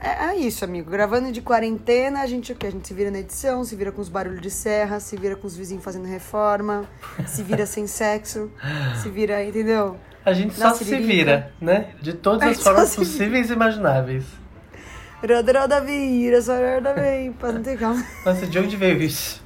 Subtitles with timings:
[0.00, 0.90] é, é isso, amigo.
[0.90, 2.66] Gravando de quarentena, a gente o quê?
[2.66, 5.36] A gente se vira na edição, se vira com os barulhos de serra, se vira
[5.36, 6.84] com os vizinhos fazendo reforma,
[7.26, 8.50] se vira sem sexo,
[9.02, 9.96] se vira, entendeu?
[10.24, 11.90] A gente Na só se vira, né?
[12.00, 14.24] De todas as formas possíveis e imagináveis.
[15.22, 18.02] Roda, vira, só roda bem, pra não ter calma.
[18.24, 19.42] Nossa, de onde veio isso?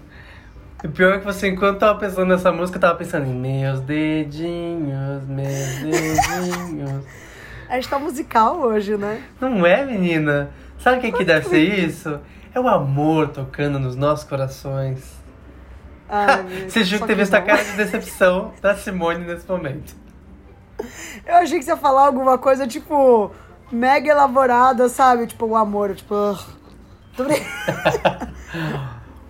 [0.84, 5.24] O pior é que você, enquanto tava pensando nessa música, tava pensando em meus dedinhos,
[5.26, 7.04] meus dedinhos.
[7.68, 9.22] A gente tá musical hoje, né?
[9.40, 10.50] Não é, menina?
[10.78, 12.20] Sabe o que, que deve ser isso?
[12.54, 15.02] É o amor tocando nos nossos corações.
[16.08, 19.94] Ai, Você viu que teve essa cara de decepção da Simone nesse momento.
[21.26, 23.30] Eu achei que você ia falar alguma coisa, tipo,
[23.72, 25.26] mega elaborada, sabe?
[25.26, 26.14] Tipo, o amor, tipo...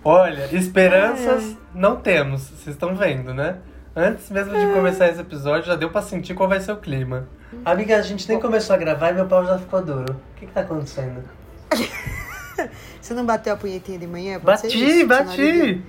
[0.03, 1.57] Olha, esperanças Ai, ai.
[1.75, 3.59] não temos, vocês estão vendo, né?
[3.97, 7.29] Antes mesmo de começar esse episódio, já deu pra sentir qual vai ser o clima.
[7.65, 10.13] Amiga, a gente nem começou a gravar e meu pau já ficou duro.
[10.15, 11.23] O que que tá acontecendo?
[13.01, 14.41] Você não bateu a punhetinha de manhã?
[14.41, 15.83] Pode ser Bati, isso, bati!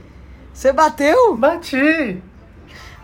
[0.54, 1.36] Você bateu?
[1.38, 2.22] Bati!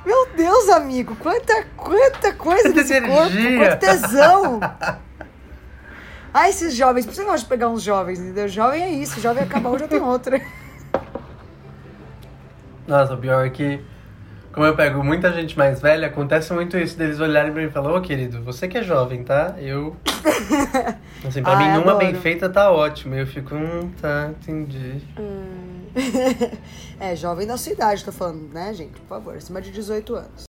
[0.05, 3.57] Meu Deus, amigo, quanta, quanta coisa Quanta nesse corpo, energia.
[3.69, 4.59] quanto tesão.
[6.33, 8.47] Ah, esses jovens, por isso que eu gosto de pegar uns jovens, entendeu?
[8.47, 10.41] Jovem é isso, jovem acabou, já tem outra.
[12.87, 13.81] Nossa, o pior é que,
[14.53, 17.71] como eu pego muita gente mais velha, acontece muito isso deles olharem pra mim e
[17.71, 19.55] falar, ô querido, você que é jovem, tá?
[19.59, 19.95] Eu.
[21.27, 22.21] Assim, pra Ai, mim, uma bem adoro.
[22.21, 23.15] feita tá ótimo.
[23.15, 25.01] E eu fico, hum, tá, entendi.
[26.99, 28.91] É, jovem da sua idade, tô falando, né, gente?
[28.91, 30.43] Por favor, acima de 18 anos.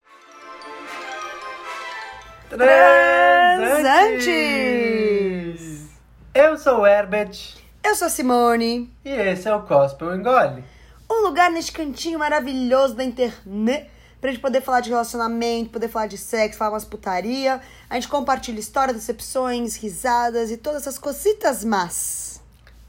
[4.21, 5.89] Transantes!
[6.33, 8.91] Eu sou o Herbert Eu sou a Simone.
[9.05, 10.63] e esse é o Gospel Engole.
[11.11, 16.07] Um lugar neste cantinho maravilhoso da internet pra gente poder falar de relacionamento, poder falar
[16.07, 17.59] de sexo, falar umas putaria.
[17.89, 22.41] A gente compartilha histórias, decepções, risadas e todas essas cositas más.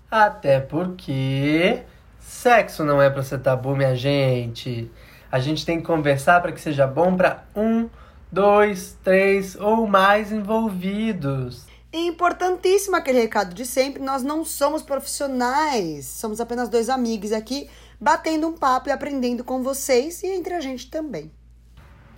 [0.09, 1.83] Até porque
[2.21, 4.89] sexo não é pra ser tabu, minha gente.
[5.33, 7.91] A gente tem que conversar pra que seja bom pra um,
[8.31, 11.67] dois, três ou mais envolvidos.
[11.93, 17.69] E importantíssimo aquele recado de sempre, nós não somos profissionais, somos apenas dois amigos aqui
[18.03, 21.31] batendo um papo e aprendendo com vocês e entre a gente também.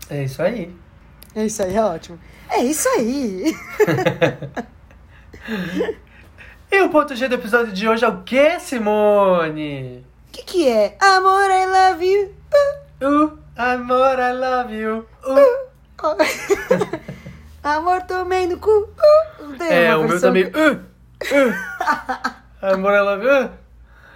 [0.08, 0.74] É isso aí.
[1.34, 2.18] É isso aí, é ótimo.
[2.48, 3.54] É isso aí.
[6.72, 10.04] E o ponto G do episódio de hoje é o que, Simone?
[10.28, 10.96] O que que é?
[10.98, 12.34] Amor, I love you.
[13.00, 15.06] Uh, amor, I love you.
[15.24, 15.74] Uh.
[17.62, 18.70] Amor, tomei no cu.
[18.70, 20.46] Uh, É, o meu também.
[20.46, 20.80] Uh,
[21.30, 21.54] uh.
[22.74, 23.63] Amor, I love you.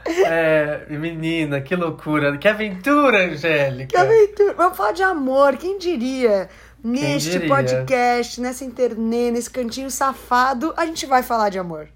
[0.26, 2.36] É, menina, que loucura.
[2.38, 3.88] Que aventura, Angélica.
[3.88, 4.54] Que aventura.
[4.54, 6.48] Vamos falar de amor, quem diria?
[6.82, 7.48] Neste diria?
[7.48, 11.88] podcast, nessa internet, nesse cantinho safado, a gente vai falar de amor.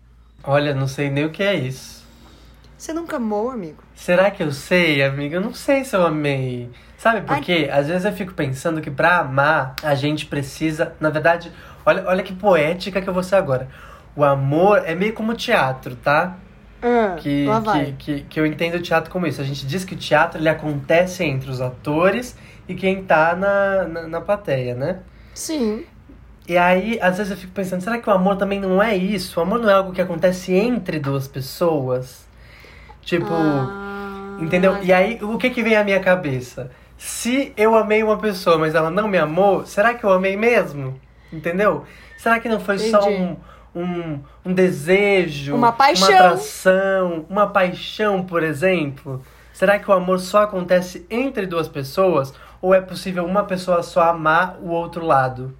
[0.45, 2.03] Olha, não sei nem o que é isso.
[2.77, 3.83] Você nunca amou, amigo?
[3.95, 5.37] Será que eu sei, amiga?
[5.37, 6.69] Eu não sei se eu amei.
[6.99, 7.69] Sabe por quê?
[7.73, 10.93] Às vezes eu fico pensando que pra amar, a gente precisa.
[10.99, 11.53] Na verdade,
[11.87, 13.69] olha, olha que poética que eu vou ser agora.
[14.17, 16.37] O amor é meio como teatro, tá?
[16.82, 19.41] Ah, Que, que, que, que eu entendo o teatro como isso.
[19.41, 22.37] A gente diz que o teatro ele acontece entre os atores
[22.69, 25.00] e quem tá na, na, na plateia, né?
[25.34, 25.87] Sim.
[26.48, 29.38] E aí, às vezes eu fico pensando, será que o amor também não é isso?
[29.38, 32.28] O amor não é algo que acontece entre duas pessoas?
[33.03, 34.78] Tipo, Ah, entendeu?
[34.82, 36.70] E aí, o que que vem à minha cabeça?
[36.97, 41.00] Se eu amei uma pessoa, mas ela não me amou, será que eu amei mesmo?
[41.32, 41.84] Entendeu?
[42.16, 43.22] Será que não foi só Entendi.
[43.22, 43.37] um,
[43.75, 45.55] um, um desejo?
[45.55, 46.09] Uma paixão.
[46.09, 47.27] Uma atração?
[47.28, 49.25] Uma paixão, por exemplo?
[49.53, 52.32] Será que o amor só acontece entre duas pessoas?
[52.61, 55.56] Ou é possível uma pessoa só amar o outro lado?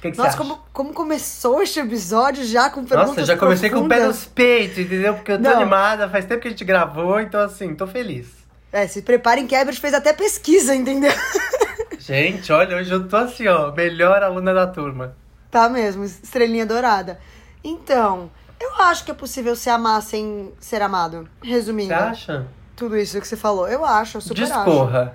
[0.00, 3.80] Que, que Nossa, como, como começou este episódio já com perguntas Nossa, já comecei com
[3.80, 4.16] o pé profundas.
[4.16, 5.14] nos peitos, entendeu?
[5.14, 5.56] Porque eu tô Não.
[5.56, 8.28] animada, faz tempo que a gente gravou, então assim, tô feliz.
[8.72, 11.10] É, se preparem que a Ebert fez até pesquisa, entendeu?
[11.98, 15.16] Gente, olha, hoje eu tô assim, ó, melhor aluna da turma.
[15.50, 17.18] Tá mesmo, estrelinha dourada.
[17.62, 21.28] Então, eu acho que é possível se amar sem ser amado.
[21.42, 22.46] Resumindo, Você acha?
[22.76, 23.68] tudo isso que você falou.
[23.68, 24.52] Eu acho, eu super acho.
[24.54, 25.14] Discorra.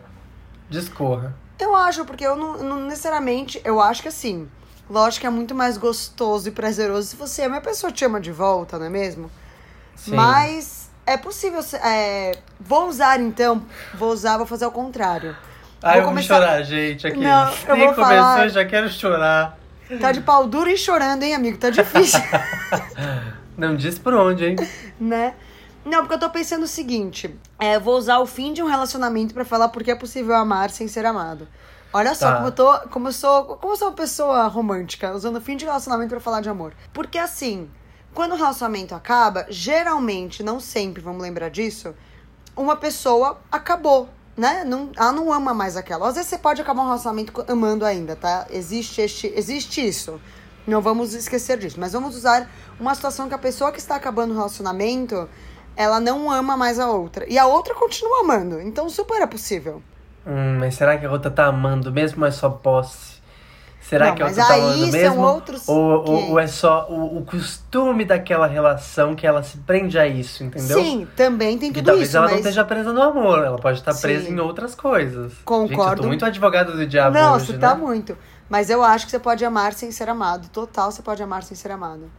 [0.70, 1.36] Discorra.
[1.60, 3.62] Eu acho, porque eu não, não necessariamente.
[3.64, 4.50] Eu acho que assim.
[4.90, 8.20] Lógico que é muito mais gostoso e prazeroso se você ama a pessoa te ama
[8.20, 9.32] de volta, não é mesmo?
[9.96, 10.14] Sim.
[10.14, 11.62] Mas é possível.
[11.82, 13.64] É, vou usar então.
[13.94, 15.36] Vou usar, vou fazer ao contrário.
[15.82, 17.18] Ai, vou eu vou começar- chorar, gente, aqui.
[17.20, 19.58] Não, eu Nem vou começou, falar- já quero chorar.
[20.00, 21.58] Tá de pau duro e chorando, hein, amigo?
[21.58, 22.20] Tá difícil,
[23.58, 24.56] Não diz por onde, hein?
[25.00, 25.36] né?
[25.86, 28.68] Não, porque eu tô pensando o seguinte: é, eu vou usar o fim de um
[28.68, 31.48] relacionamento pra falar porque é possível amar sem ser amado.
[31.92, 32.36] Olha só Tá.
[32.38, 32.80] como eu tô.
[32.90, 33.44] Como eu sou.
[33.58, 36.74] Como eu sou uma pessoa romântica, usando o fim de relacionamento pra falar de amor.
[36.94, 37.70] Porque assim,
[38.14, 41.96] Quando o relacionamento acaba, geralmente, não sempre, vamos lembrar disso,
[42.56, 44.64] uma pessoa acabou, né?
[44.64, 46.08] Não, ela não ama mais aquela.
[46.08, 48.48] Às vezes você pode acabar um relacionamento amando ainda, tá?
[48.50, 50.20] Existe, este, existe isso.
[50.66, 51.80] Não vamos esquecer disso.
[51.80, 52.50] Mas vamos usar
[52.80, 55.30] uma situação que a pessoa que está acabando o relacionamento,
[55.76, 57.26] ela não ama mais a outra.
[57.30, 58.60] E a outra continua amando.
[58.62, 59.82] Então super é possível.
[60.26, 63.13] Hum, mas será que a outra tá amando mesmo ou é só posse?
[63.90, 65.22] Será Não, que a mas outra tá são mesmo?
[65.22, 69.58] outros ou, que- ou, ou é só o, o costume daquela relação que ela se
[69.58, 70.80] prende a isso, entendeu?
[70.82, 72.32] Sim, também tem E tudo talvez isso, ela mas...
[72.32, 74.36] não esteja presa no amor, ela pode estar presa Sim.
[74.36, 75.34] em outras coisas.
[75.44, 75.74] Concordo.
[75.76, 77.60] Gente, eu tô muito advogado do diabo Não, hoje, você né?
[77.60, 78.18] tá muito.
[78.50, 80.48] Mas eu acho que você pode amar sem ser amado.
[80.50, 82.10] Total, você pode amar sem ser amado.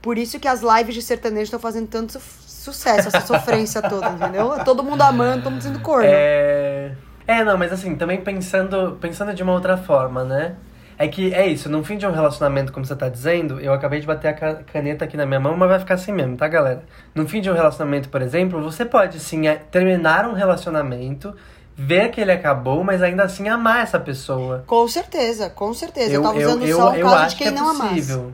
[0.00, 4.08] Por isso que as lives de sertanejo estão fazendo tanto su- sucesso, essa sofrência toda,
[4.10, 4.52] entendeu?
[4.64, 6.08] Todo mundo amando, todo mundo sendo corno.
[6.10, 6.92] É...
[7.26, 10.56] é, não, mas assim, também pensando, pensando de uma outra forma, né?
[10.98, 14.00] É que é isso, no fim de um relacionamento, como você tá dizendo, eu acabei
[14.00, 16.46] de bater a ca- caneta aqui na minha mão, mas vai ficar assim mesmo, tá,
[16.46, 16.84] galera?
[17.14, 21.34] No fim de um relacionamento, por exemplo, você pode sim é, terminar um relacionamento,
[21.76, 24.62] ver que ele acabou, mas ainda assim amar essa pessoa.
[24.66, 26.12] Com certeza, com certeza.
[26.12, 27.88] Eu, tava usando eu, só o eu caso de quem que é não amasse.
[27.94, 28.32] possível.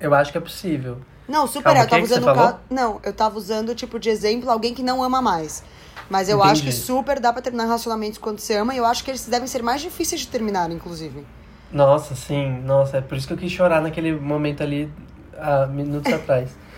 [0.00, 0.98] Eu acho que é possível.
[1.28, 1.82] Não, super Calma, é.
[1.84, 2.56] Eu tava que usando caso.
[2.70, 5.62] Não, eu tava usando, tipo, de exemplo, alguém que não ama mais.
[6.08, 6.52] Mas eu Entendi.
[6.52, 9.26] acho que super dá pra terminar relacionamentos quando você ama, e eu acho que eles
[9.26, 11.26] devem ser mais difíceis de terminar, inclusive.
[11.72, 14.90] Nossa, sim, nossa, é por isso que eu quis chorar naquele momento ali,
[15.36, 16.50] há minutos atrás.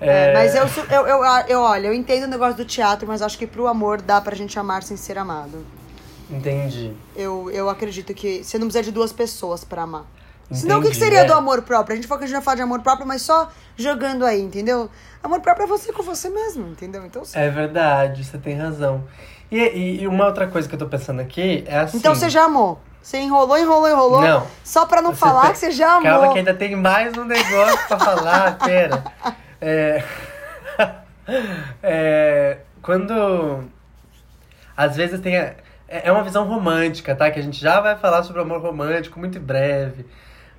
[0.00, 3.22] É, mas eu, su- eu, eu, eu, olha, eu entendo o negócio do teatro, mas
[3.22, 5.64] acho que pro amor dá pra gente amar sem ser amado.
[6.30, 6.92] Entendi.
[7.16, 10.04] Eu, eu acredito que você não precisa de duas pessoas pra amar.
[10.52, 11.24] Senão o que, que Entendi, seria é.
[11.24, 11.94] do amor próprio?
[11.94, 14.40] A gente falou que a gente vai falar de amor próprio, mas só jogando aí,
[14.42, 14.90] entendeu?
[15.22, 17.04] Amor próprio é você com você mesmo, entendeu?
[17.06, 17.38] Então, sim.
[17.38, 19.04] É verdade, você tem razão.
[19.50, 21.98] E, e, e uma outra coisa que eu tô pensando aqui é assim.
[21.98, 22.78] então você já amou.
[23.04, 24.20] Você enrolou, enrolou, enrolou.
[24.22, 24.46] Não.
[24.64, 26.04] Só pra não Você falar tem- que você já amou.
[26.10, 29.04] Calma que ainda tem mais um negócio pra falar, pera.
[29.60, 30.02] É...
[31.82, 32.58] é...
[32.80, 33.64] Quando...
[34.74, 35.36] Às vezes tem...
[35.36, 35.52] a-
[35.86, 37.30] É é uma visão romântica, tá?
[37.30, 40.06] Que a gente já vai falar sobre amor romântico muito em breve.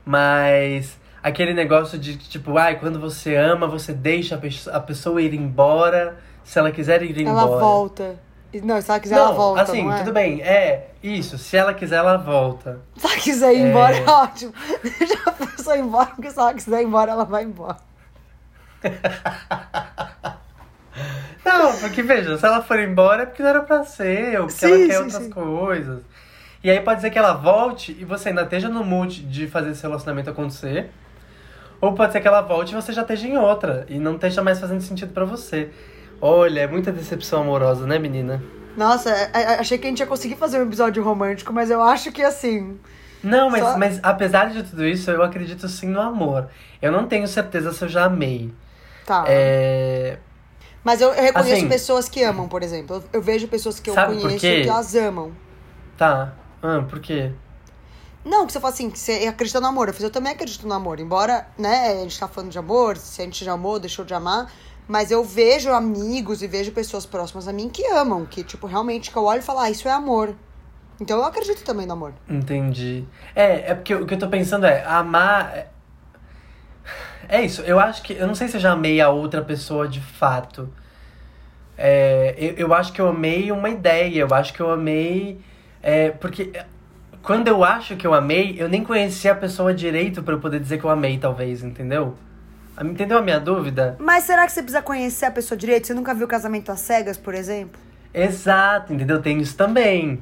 [0.05, 0.99] Mas...
[1.23, 4.39] Aquele negócio de, tipo, ai, quando você ama, você deixa
[4.71, 6.19] a pessoa ir embora.
[6.43, 7.39] Se ela quiser ir embora.
[7.47, 8.19] Ela volta.
[8.61, 9.97] Não, se ela quiser, Não, ela volta, assim, não é?
[9.99, 10.41] tudo bem.
[10.41, 11.37] É, isso.
[11.37, 12.79] Se ela quiser, ela volta.
[12.97, 13.69] Se ela quiser ir É.
[13.69, 14.53] embora, é ótimo.
[14.83, 17.77] Deixa a pessoa ir embora, porque se ela quiser ir embora, ela vai embora.
[21.43, 24.65] Não, porque veja, se ela for embora é porque não era pra ser, ou porque
[24.65, 25.29] Sim, ela quer sim, outras sim.
[25.29, 26.01] coisas.
[26.63, 29.69] E aí pode ser que ela volte e você ainda esteja no mood de fazer
[29.71, 30.89] esse relacionamento acontecer.
[31.79, 34.41] Ou pode ser que ela volte e você já esteja em outra e não esteja
[34.41, 35.69] mais fazendo sentido pra você.
[36.21, 38.41] Olha, é muita decepção amorosa, né, menina?
[38.75, 41.81] Nossa, é- é- achei que a gente ia conseguir fazer um episódio romântico, mas eu
[41.81, 42.77] acho que assim.
[43.23, 46.49] Não, mas, Só- mas apesar de tudo isso, eu acredito sim no amor.
[46.81, 48.53] Eu não tenho certeza se eu já amei.
[49.05, 49.23] Tá.
[49.27, 50.17] É,
[50.83, 52.97] Mas eu, eu reconheço Assim- pessoas que amam, por exemplo.
[52.97, 55.31] Eu, eu vejo pessoas que eu conheço que elas amam.
[55.97, 56.33] Tá.
[56.61, 57.31] Ah, por quê?
[58.23, 59.87] Não, que você fala assim, que você acredita no amor.
[59.87, 60.99] Eu, falei, eu também acredito no amor.
[60.99, 64.13] Embora, né, a gente tá falando de amor, se a gente já amou, deixou de
[64.13, 64.51] amar.
[64.87, 68.25] Mas eu vejo amigos e vejo pessoas próximas a mim que amam.
[68.25, 70.35] Que, tipo, realmente, que eu olho e falo, ah, isso é amor.
[71.01, 72.13] Então eu acredito também no amor.
[72.29, 73.03] Entendi.
[73.35, 75.51] É, é porque o que eu tô pensando é, amar.
[75.55, 75.67] é-
[77.27, 78.13] É isso, eu acho que.
[78.13, 80.69] Eu não sei se eu já amei a outra pessoa de fato.
[81.77, 85.41] É, eu, eu acho que eu amei uma ideia, eu acho que eu amei.
[85.81, 86.51] É, porque
[87.21, 90.59] quando eu acho que eu amei, eu nem conhecia a pessoa direito pra eu poder
[90.59, 92.15] dizer que eu amei, talvez, entendeu?
[92.81, 93.95] Entendeu a minha dúvida?
[93.99, 95.87] Mas será que você precisa conhecer a pessoa direito?
[95.87, 97.79] Você nunca viu Casamento às Cegas, por exemplo?
[98.13, 99.21] Exato, entendeu?
[99.21, 100.21] Tem isso também.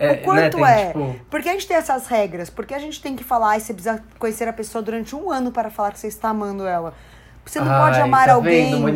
[0.00, 0.86] o quanto tem, é?
[0.88, 2.50] tipo, Por que a gente tem essas regras?
[2.50, 5.30] Por que a gente tem que falar e você precisa conhecer a pessoa durante um
[5.30, 6.92] ano para falar que você está amando ela?
[7.44, 8.88] Você não pode Ai, amar tá alguém Vendo,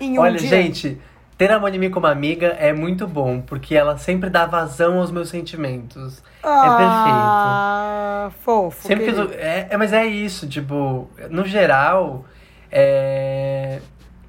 [0.00, 0.48] em um Olha, dia.
[0.48, 1.00] gente,
[1.38, 5.28] ter a Monimi como amiga é muito bom, porque ela sempre dá vazão aos meus
[5.28, 6.22] sentimentos.
[6.42, 8.86] ah, fofo.
[8.86, 12.24] Sempre que eu- é, é, mas é isso, tipo, no geral,
[12.72, 13.80] é...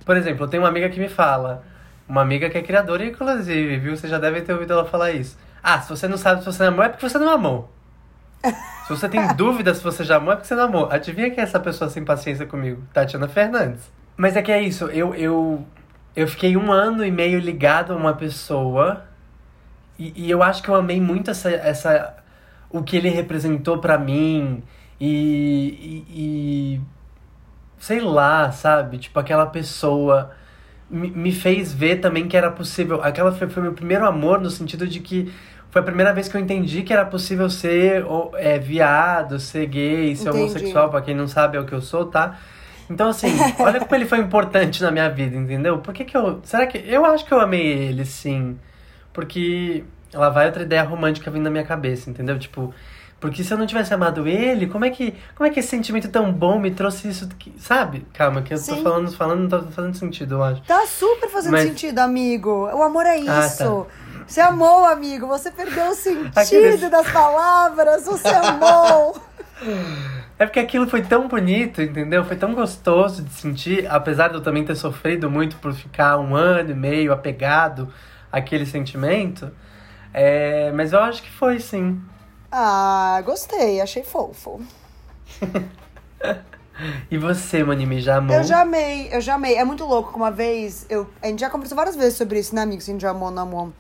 [0.06, 1.64] Por exemplo, eu tenho uma amiga que me fala,
[2.08, 3.96] uma amiga que é criadora, inclusive, viu?
[3.96, 5.38] Você já deve ter ouvido ela falar isso.
[5.64, 7.72] Ah, se você não sabe se você amou, é porque você não amou.
[8.86, 10.90] Se você tem dúvida se você já amou, é porque você não amou.
[10.92, 12.84] Adivinha quem é essa pessoa sem paciência comigo?
[12.94, 13.90] Tatiana Fernandes.
[14.18, 15.66] Mas é que é isso, eu, eu,
[16.16, 19.06] eu fiquei um ano e meio ligado a uma pessoa
[19.98, 22.16] e, e eu acho que eu amei muito essa, essa
[22.70, 24.62] o que ele representou pra mim
[25.00, 26.82] e, e, e
[27.84, 28.98] sei lá, sabe?
[28.98, 30.32] Tipo, aquela pessoa
[30.90, 33.04] me, me fez ver também que era possível.
[33.04, 35.34] Aquela foi, foi meu primeiro amor no sentido de que
[35.70, 39.66] foi a primeira vez que eu entendi que era possível ser ou, é, viado, ser
[39.66, 40.44] gay, ser Entendi.
[40.44, 42.40] homossexual, pra quem não sabe é o que eu sou, tá?
[42.90, 43.28] Então, assim,
[43.60, 45.80] olha como ele foi importante na minha vida, entendeu?
[45.80, 46.40] Por que que eu...
[46.44, 46.78] Será que...
[46.78, 48.58] Eu acho que eu amei ele, sim.
[49.12, 52.40] Porque lá vai outra ideia romântica vindo na minha cabeça, entendeu?
[52.40, 52.74] Tipo...
[53.24, 56.10] Porque se eu não tivesse amado ele, como é que, como é que esse sentimento
[56.10, 57.26] tão bom me trouxe isso?
[57.40, 58.06] Que, sabe?
[58.12, 58.84] Calma, que eu tô Sim.
[58.84, 60.62] falando, falando, não tá fazendo sentido, eu acho.
[60.64, 62.50] Tá super fazendo Mas- sentido, amigo.
[62.74, 63.88] O amor é Ah, isso.
[64.28, 65.26] Você amou, amigo.
[65.28, 68.06] Você perdeu o sentido Aqueles- das palavras.
[68.06, 69.16] Você amou.
[70.38, 72.26] É porque aquilo foi tão bonito, entendeu?
[72.26, 76.36] Foi tão gostoso de sentir, apesar de eu também ter sofrido muito por ficar um
[76.36, 77.88] ano e meio apegado
[78.30, 79.50] àquele sentimento.
[80.14, 82.02] É, mas eu acho que foi sim.
[82.56, 83.82] Ah, gostei.
[83.82, 84.62] Achei fofo.
[87.10, 88.36] E você, Manimi, já amou?
[88.36, 89.56] Eu já amei, eu já amei.
[89.56, 90.86] É muito louco que uma vez.
[90.90, 92.82] Eu, a gente já conversou várias vezes sobre isso, né, amigo?
[92.82, 93.74] Se a gente já amou ou não amou.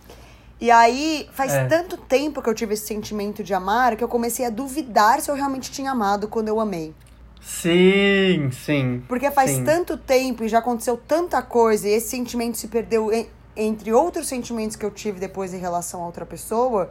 [0.59, 1.65] E aí, faz É.
[1.65, 5.29] tanto tempo que eu tive esse sentimento de amar que eu comecei a duvidar se
[5.29, 6.95] eu realmente tinha amado quando eu amei.
[7.41, 9.03] Sim, sim.
[9.07, 9.65] Porque faz Sim.
[9.65, 14.27] tanto tempo e já aconteceu tanta coisa, e esse sentimento se perdeu en- entre outros
[14.27, 16.89] sentimentos que eu tive depois em relação a outra pessoa,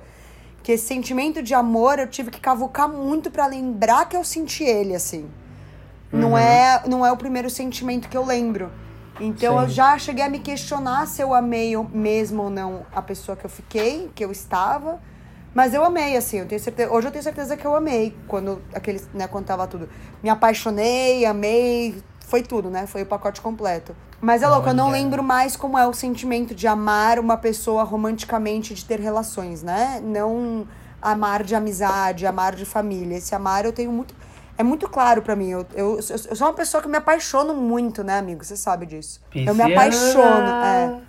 [0.63, 4.65] que esse sentimento de amor eu tive que cavucar muito pra lembrar que eu senti
[4.65, 5.29] ele, assim.
[6.13, 6.39] Não, Uhum.
[6.39, 8.71] é, não é o primeiro sentimento que eu lembro.
[9.21, 9.63] Então Sim.
[9.65, 13.45] eu já cheguei a me questionar se eu amei mesmo ou não a pessoa que
[13.45, 15.01] eu fiquei, que eu estava.
[15.55, 16.91] Mas eu amei, assim, eu tenho certeza.
[16.91, 19.89] Hoje eu tenho certeza que eu amei quando aquele, né, quando tava tudo.
[20.23, 22.87] Me apaixonei, amei, foi tudo, né?
[22.87, 23.95] Foi o pacote completo.
[24.23, 27.83] Mas é louco, eu não lembro mais como é o sentimento de amar uma pessoa
[27.83, 30.01] romanticamente, de ter relações, né?
[30.01, 30.65] Não
[31.03, 33.17] amar de amizade, amar de família.
[33.17, 34.15] Esse amar eu tenho muito.
[34.57, 35.49] É muito claro pra mim.
[35.51, 38.45] Eu, eu, eu sou uma pessoa que me apaixono muito, né, amigo?
[38.45, 39.21] Você sabe disso.
[39.35, 39.73] Eu me Pisciana.
[39.73, 41.01] apaixono, é.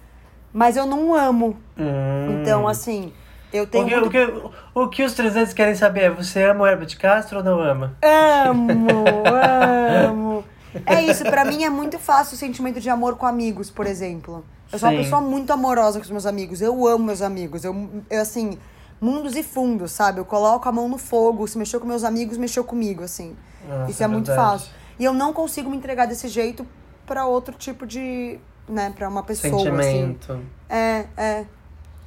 [0.51, 1.55] Mas eu não amo.
[1.77, 2.41] Hum.
[2.41, 3.13] Então, assim,
[3.53, 3.85] eu tenho.
[3.85, 6.67] o, que, muito- o, que, o que os 300 querem saber é: você ama o
[6.67, 7.95] Herbert Castro ou não ama?
[8.01, 8.87] Amo,
[10.09, 10.43] amo.
[10.85, 14.43] É isso, pra mim é muito fácil o sentimento de amor com amigos, por exemplo.
[14.71, 15.03] Eu sou uma Sim.
[15.03, 16.61] pessoa muito amorosa com os meus amigos.
[16.61, 17.63] Eu amo meus amigos.
[17.63, 18.57] Eu, eu, assim,
[18.99, 20.19] mundos e fundos, sabe?
[20.19, 21.47] Eu coloco a mão no fogo.
[21.47, 23.35] Se mexeu com meus amigos, mexeu comigo, assim.
[23.67, 24.51] Nossa, isso é, muito verdade.
[24.51, 24.71] fácil.
[24.97, 26.65] E eu não consigo me entregar desse jeito
[27.05, 28.39] pra outro tipo de.
[28.67, 29.63] né, pra uma pessoa, assim.
[29.63, 30.39] Sentimento.
[30.69, 31.45] É, é.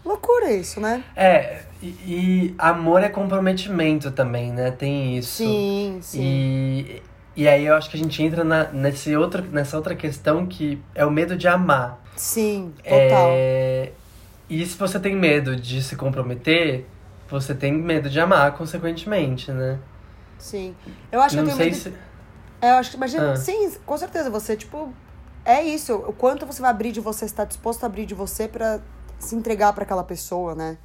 [0.04, 1.02] Loucura isso, né?
[1.16, 4.70] É, e, e amor é comprometimento também, né?
[4.70, 5.38] Tem isso.
[5.38, 6.20] Sim, sim.
[6.23, 7.02] E,
[7.37, 10.83] e aí eu acho que a gente entra na, nesse outro, nessa outra questão que
[10.95, 12.00] é o medo de amar.
[12.16, 13.28] Sim, total.
[13.31, 13.93] É,
[14.49, 16.87] e se você tem medo de se comprometer,
[17.28, 19.78] você tem medo de amar, consequentemente, né?
[20.38, 20.75] Sim.
[21.12, 21.81] Eu acho Não que eu tenho medo.
[21.83, 21.93] se.
[22.61, 23.37] É, eu acho que, imagina, Ah.
[23.37, 24.93] sim, com certeza, você, tipo,
[25.45, 25.95] é isso.
[25.95, 28.81] O quanto você vai abrir de você, está disposto a abrir de você pra
[29.19, 30.78] se entregar pra aquela pessoa, né?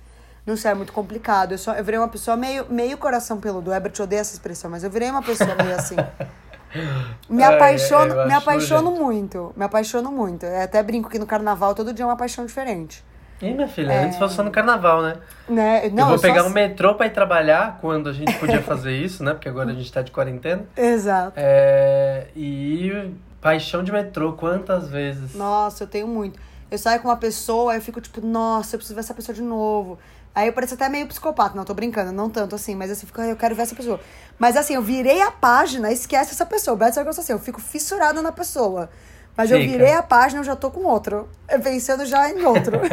[0.46, 1.52] Não sei, é muito complicado.
[1.54, 3.70] Eu, só, eu virei uma pessoa meio, meio coração peludo.
[3.70, 5.96] O Herbert odeia essa expressão, mas eu virei uma pessoa meio assim.
[7.30, 9.54] Me É, apaixono, eu me apaixono muito.
[9.58, 10.46] Me apaixono muito.
[10.46, 13.04] Eu até brinco que no carnaval todo dia é uma paixão diferente.
[13.42, 15.16] Ih, minha filha, antes fosse só no carnaval, né?
[15.50, 15.90] Né?
[15.90, 18.62] Não, eu vou só pegar assim- um metrô pra ir trabalhar quando a gente podia
[18.62, 19.34] fazer isso, né?
[19.34, 20.64] Porque agora a gente tá de quarentena.
[20.78, 21.34] Exato.
[21.36, 25.34] É, e paixão de metrô, quantas vezes?
[25.36, 26.40] Nossa, eu tenho muito.
[26.70, 29.42] Eu saio com uma pessoa, eu fico tipo, nossa, eu preciso ver essa pessoa de
[29.42, 30.00] novo.
[30.34, 33.08] Aí eu pareço até meio psicopata, não tô brincando, não tanto assim, mas assim, eu
[33.08, 34.00] fico, "Ai, eu quero ver essa pessoa.
[34.40, 36.78] Mas assim, eu virei a página, esquece essa pessoa.
[36.78, 38.90] Beth sabe que eu sou assim, eu fico fissurada na pessoa.
[39.36, 39.72] Mas eu Fica.
[39.72, 41.28] virei a página, eu já tô com outro.
[41.50, 42.80] Eu Pensando já em outro.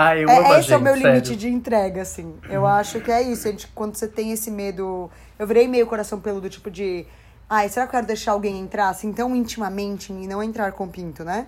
[0.00, 1.36] Ah, eu É, amo esse é o gente, meu limite sério.
[1.40, 2.34] de entrega, assim.
[2.48, 3.48] Eu acho que é isso.
[3.48, 5.10] A gente, quando você tem esse medo.
[5.36, 7.04] Eu virei meio coração peludo, tipo de.
[7.50, 10.86] Ai, será que eu quero deixar alguém entrar assim tão intimamente e não entrar com
[10.86, 11.46] pinto, né?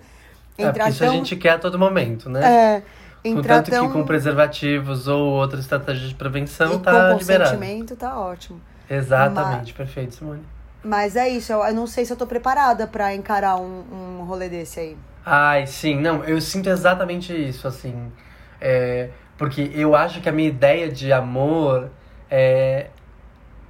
[0.57, 2.41] É, porque isso a gente quer a todo momento, né?
[2.45, 2.83] É,
[3.23, 3.87] entrar Contanto tão.
[3.87, 7.51] que com preservativos ou outra estratégia de prevenção e tá com liberado.
[7.51, 8.61] consentimento, tá ótimo.
[8.89, 10.43] Exatamente, perfeito, Simone.
[10.83, 14.23] Mas é isso, eu, eu não sei se eu tô preparada pra encarar um, um
[14.25, 14.97] rolê desse aí.
[15.25, 18.11] Ai, sim, não, eu sinto exatamente isso, assim.
[18.59, 21.89] É, porque eu acho que a minha ideia de amor
[22.29, 22.87] é.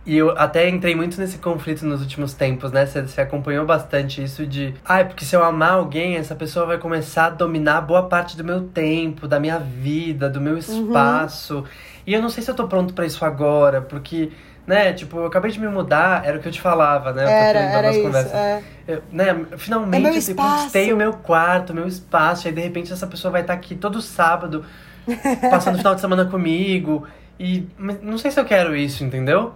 [0.03, 2.86] E eu até entrei muito nesse conflito nos últimos tempos, né?
[2.88, 4.74] Você, você acompanhou bastante isso de.
[4.84, 8.43] Ai, porque se eu amar alguém, essa pessoa vai começar a dominar boa parte do
[8.43, 11.63] meu tempo, da minha vida, do meu espaço.
[12.05, 14.31] E eu não sei se eu tô pronto pra isso agora, porque.
[14.65, 17.24] Né, tipo, eu acabei de me mudar, era o que eu te falava, né?
[17.24, 18.03] Era, era isso.
[18.03, 18.34] conversas.
[18.34, 18.62] É.
[18.88, 22.62] Eu, né, finalmente É eu conquistei o meu quarto, o meu espaço, e aí de
[22.62, 24.63] repente essa pessoa vai estar aqui todo sábado,
[25.50, 27.08] passando o final de semana comigo.
[27.39, 27.67] E
[28.03, 29.55] não sei se eu quero isso, entendeu?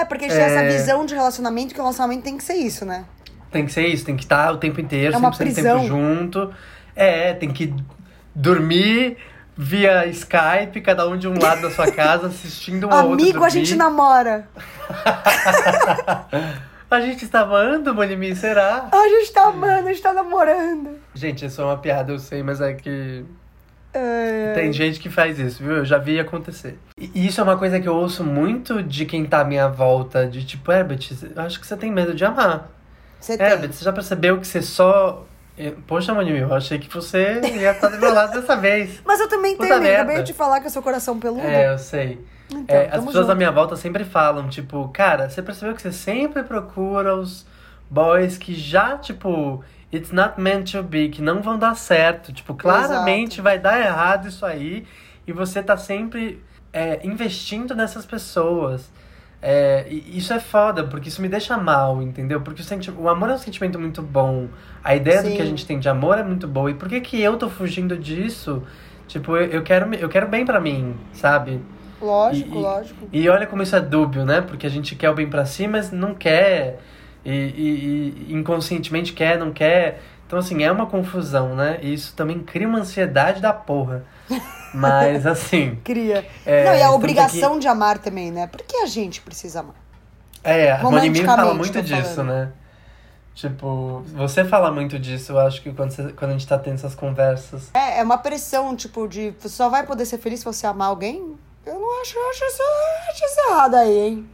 [0.00, 0.68] É, porque a gente tem essa É.
[0.68, 3.04] visão de relacionamento que o relacionamento tem que ser isso, né?
[3.50, 5.76] Tem que ser isso, tem que estar o tempo inteiro, É uma 100% do prisão.
[5.80, 6.52] tempo junto.
[6.94, 7.72] É, tem que
[8.34, 9.16] dormir
[9.56, 13.42] via Skype, cada um de um lado da sua casa, assistindo um ao outro Amigo,
[13.44, 14.46] a gente namora.
[16.88, 18.88] A gente está amando, Monimi, será?
[18.92, 20.90] A gente tá amando, a gente tá namorando.
[21.14, 23.24] Gente, isso é uma piada, eu sei, mas é que.
[23.96, 24.52] É...
[24.54, 25.76] Tem gente que faz isso, viu?
[25.76, 26.78] Eu já vi acontecer.
[26.98, 30.26] E isso é uma coisa que eu ouço muito de quem tá à minha volta,
[30.26, 31.00] de tipo, Herbert,
[31.34, 32.70] eu acho que você tem medo de amar.
[33.18, 33.46] Você tem.
[33.46, 35.24] Herbert, você já percebeu que você só.
[35.86, 39.00] Poxa, Monimi, eu achei que você ia estar do meu lado dessa vez.
[39.06, 40.02] Mas eu também Puta tenho, merda.
[40.02, 41.40] Acabei de falar que eu sou coração peludo.
[41.46, 42.20] É, eu sei.
[42.52, 43.26] Então, É, as pessoas junto.
[43.28, 47.46] da minha volta sempre falam, tipo, cara, você percebeu que você sempre procura os
[47.90, 52.32] boys que já, tipo, it's not meant to be, que não vão dar certo.
[52.32, 54.86] Tipo, claramente vai dar errado isso aí.
[55.26, 58.90] E você tá sempre é, investindo nessas pessoas.
[59.42, 62.40] É, e isso é foda, porque isso me deixa mal, entendeu?
[62.40, 64.48] Porque o, senti o amor é um sentimento muito bom.
[64.82, 65.36] A ideia do Sim.
[65.36, 66.70] que a gente tem de amor é muito boa.
[66.70, 68.62] E por que que eu tô fugindo disso?
[69.06, 71.60] Tipo, eu, eu quero, eu quero bem pra mim, sabe?
[72.00, 73.08] Lógico, E- e- lógico.
[73.12, 74.40] E olha como isso é dúbio, né?
[74.40, 76.80] Porque a gente quer o bem pra si, mas não quer.
[77.28, 80.00] E, e- e inconscientemente quer, não quer.
[80.26, 81.78] Então, assim, é uma confusão, né?
[81.82, 84.04] E isso também cria uma ansiedade da porra.
[84.72, 85.76] Mas, assim.
[85.84, 86.24] Cria.
[86.44, 88.46] É, não, e a obrigação de amar também, né?
[88.46, 89.74] Por que a gente precisa amar?
[90.44, 92.28] É, a Monimi fala muito disso, falando.
[92.28, 92.52] né?
[93.34, 96.74] Tipo, você fala muito disso, eu acho que quando, você- quando a gente tá tendo
[96.74, 97.70] essas conversas.
[97.74, 100.88] É, é uma pressão, tipo, de você só vai poder ser feliz se você amar
[100.88, 101.36] alguém?
[101.66, 104.30] Eu não acho, eu acho isso, eu acho isso errado aí, hein?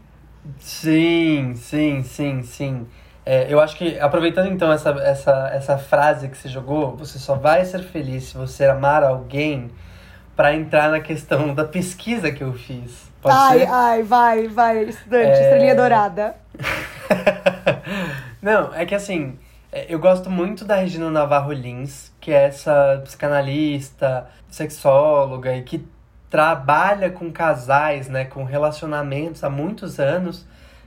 [0.58, 2.86] Sim, sim, sim, sim.
[3.24, 7.34] É, eu acho que, aproveitando então essa, essa, essa frase que você jogou, você só
[7.36, 9.70] vai ser feliz se você amar alguém
[10.34, 13.10] pra entrar na questão da pesquisa que eu fiz.
[13.20, 13.68] Pode ai, ser?
[13.68, 15.42] ai, vai, vai, estudante, É.
[15.42, 16.34] estrelinha dourada.
[18.42, 19.38] Não, é que assim,
[19.70, 25.86] é, eu gosto muito da Regina Navarro Lins, que é essa psicanalista, sexóloga e que
[26.32, 30.46] trabalha com casais, né, com relacionamentos há muitos anos,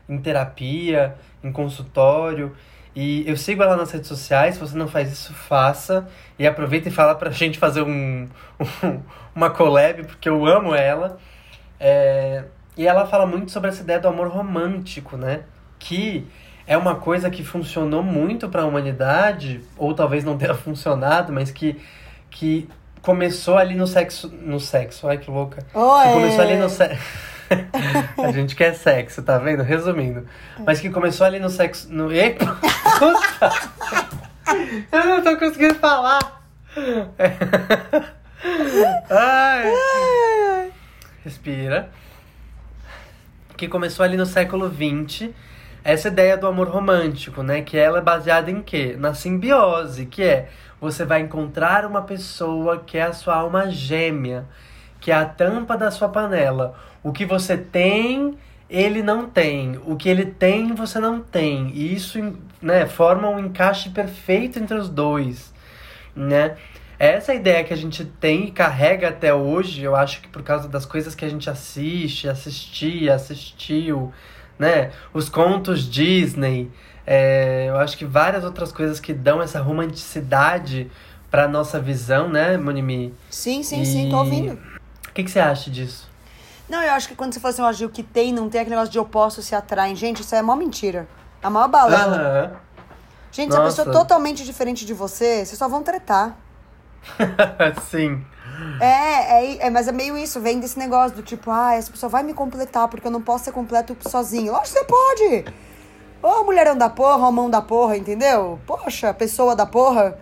[0.10, 2.56] em terapia, em consultório.
[2.96, 6.08] E eu sigo ela nas redes sociais, se você não faz isso, faça.
[6.40, 8.28] E aproveita e fala pra gente fazer um,
[8.60, 9.00] um-
[9.36, 11.20] uma collab, porque eu amo ela.
[11.80, 15.44] É, e ela fala muito sobre essa ideia do amor romântico, né?
[15.78, 16.26] Que
[16.66, 21.52] é uma coisa que funcionou muito para a humanidade, ou talvez não tenha funcionado, mas
[21.52, 21.80] que,
[22.32, 22.68] que
[23.06, 24.34] começou ali no sexo.
[24.42, 25.62] No sexo, ai que louca.
[25.62, 26.08] Que Oi!
[26.12, 27.36] começou ali no sexo.
[28.18, 29.62] a gente quer sexo, tá vendo?
[29.62, 30.28] Resumindo.
[30.66, 31.94] Mas que começou ali no sexo.
[31.94, 32.12] No...
[32.12, 32.60] Epa!
[34.92, 36.44] Eu não tô conseguindo falar!
[39.10, 40.72] Ai!
[41.24, 41.90] Respira.
[43.56, 45.30] Que começou ali no século XX.
[45.84, 47.62] Essa ideia do amor romântico, né?
[47.62, 48.96] Que ela é baseada em quê?
[48.98, 50.50] Na simbiose, que é
[50.86, 54.46] você vai encontrar uma pessoa que é a sua alma gêmea,
[55.02, 56.76] que é a tampa da sua panela.
[57.02, 58.38] O que você tem,
[58.70, 59.80] ele não tem.
[59.84, 61.72] O que ele tem, você não tem.
[61.74, 62.20] E isso,
[62.62, 65.52] né, forma um encaixe perfeito entre os dois,
[66.16, 66.56] né?
[67.00, 70.44] Essa é ideia que a gente tem e carrega até hoje, eu acho que por
[70.44, 74.14] causa das coisas que a gente assiste, assistia, assistiu,
[74.58, 74.92] né?
[75.12, 76.72] Os contos Disney,
[77.06, 80.90] é, eu acho que várias outras coisas que dão essa romanticidade
[81.30, 83.14] pra nossa visão, né, Monimi?
[83.30, 84.54] Sim, sim, sim, tô ouvindo.
[85.10, 86.10] O que, que você acha disso?
[86.68, 88.92] Não, eu acho que quando você fala assim, Gil, que tem, não tem aquele negócio
[88.92, 89.96] de opostos se atraem.
[89.96, 91.08] Gente, isso é mó mentira.
[91.42, 92.18] É a maior balela.
[92.18, 92.52] Aham.
[93.32, 94.00] Gente, se a pessoa é Nossa.
[94.00, 96.38] totalmente diferente de você, vocês só vão tretar.
[97.90, 98.26] Sim.
[98.80, 102.10] É, é, é, mas é meio isso, vem desse negócio do tipo, ah, essa pessoa
[102.10, 104.54] vai me completar porque eu não posso ser completo sozinho.
[104.54, 105.46] Lógico que você pode!
[106.26, 108.60] Ô mulherão da porra, ô mão da porra, entendeu?
[108.66, 110.18] Poxa, pessoa da porra,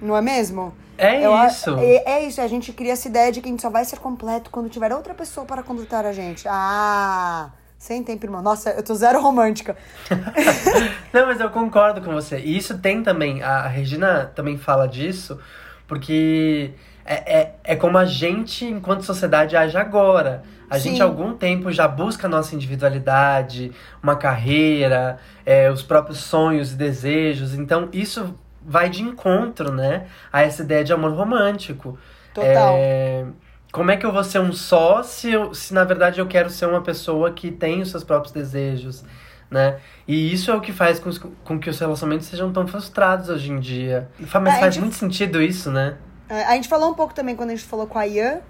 [0.00, 0.72] não é mesmo?
[0.96, 1.76] É Eu isso.
[1.80, 3.98] É, é isso, a gente cria essa ideia de que a gente só vai ser
[3.98, 6.46] completo quando tiver outra pessoa para completar a gente.
[6.48, 8.40] Ah, sem tempo, irmão.
[8.40, 9.76] Nossa, eu tô zero romântica.
[11.12, 12.38] Não, mas eu concordo com você.
[12.38, 15.40] E isso tem também, a Regina também fala disso,
[15.88, 16.70] porque
[17.14, 20.42] é, é, é como a gente, enquanto sociedade, age agora.
[20.70, 20.90] A Sim.
[20.90, 26.72] gente há algum tempo já busca a nossa individualidade, uma carreira, é, os próprios sonhos
[26.72, 27.54] e desejos.
[27.54, 30.06] Então, isso vai de encontro, né?
[30.32, 31.98] A essa ideia de amor romântico.
[32.34, 32.74] Total.
[32.76, 33.24] É,
[33.72, 36.50] como é que eu vou ser um só se, eu- se na verdade eu quero
[36.50, 39.04] ser uma pessoa que tem os seus próprios desejos,
[39.50, 39.78] né?
[40.06, 41.10] E isso é o que faz com,
[41.44, 44.08] com que os relacionamentos sejam tão frustrados hoje em dia.
[44.18, 45.96] Mas É, faz gente- muito sentido isso, né?
[46.28, 48.40] É, A gente falou um pouco também quando a gente falou com a Ian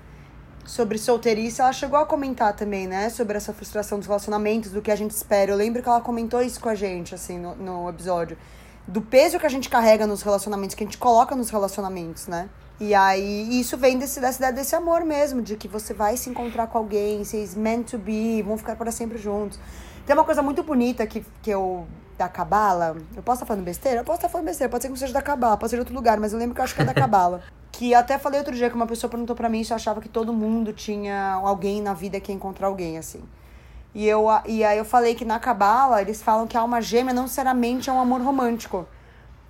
[0.68, 3.08] sobre solteirice, ela chegou a comentar também, né?
[3.08, 5.50] Sobre essa frustração dos relacionamentos, do que a gente espera.
[5.50, 8.36] Eu lembro que ela comentou isso com a gente, assim, no, no episódio.
[8.86, 12.50] Do peso que a gente carrega nos relacionamentos, que a gente coloca nos relacionamentos, né?
[12.80, 16.28] E aí, isso vem desse, dessa ideia desse amor mesmo, de que você vai se
[16.30, 19.58] encontrar com alguém, vocês meant to be, vão ficar para sempre juntos.
[20.06, 21.86] Tem uma coisa muito bonita que, que eu
[22.16, 22.96] da Cabala.
[23.16, 24.00] Eu posso estar falando besteira?
[24.00, 24.70] Eu posso estar falando besteira.
[24.70, 26.54] Pode ser que não seja da Cabala, pode ser de outro lugar, mas eu lembro
[26.54, 27.42] que eu acho que é da Cabala.
[27.78, 30.08] Que até falei outro dia que uma pessoa perguntou para mim se eu achava que
[30.08, 33.22] todo mundo tinha alguém na vida que ia encontrar alguém, assim.
[33.94, 37.14] E, eu, e aí eu falei que na Cabala eles falam que a alma gêmea
[37.14, 38.84] não necessariamente é um amor romântico.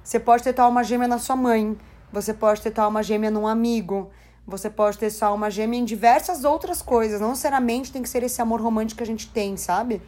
[0.05, 1.75] Você pode ter tua alma gêmea na sua mãe,
[2.13, 4.11] você pode ter tua alma gêmea num amigo,
[4.47, 7.23] você pode ter sua alma gêmea em diversas outras coisas.
[7.23, 10.03] Não necessariamente tem que ser esse amor romântico que a gente tem, sabe?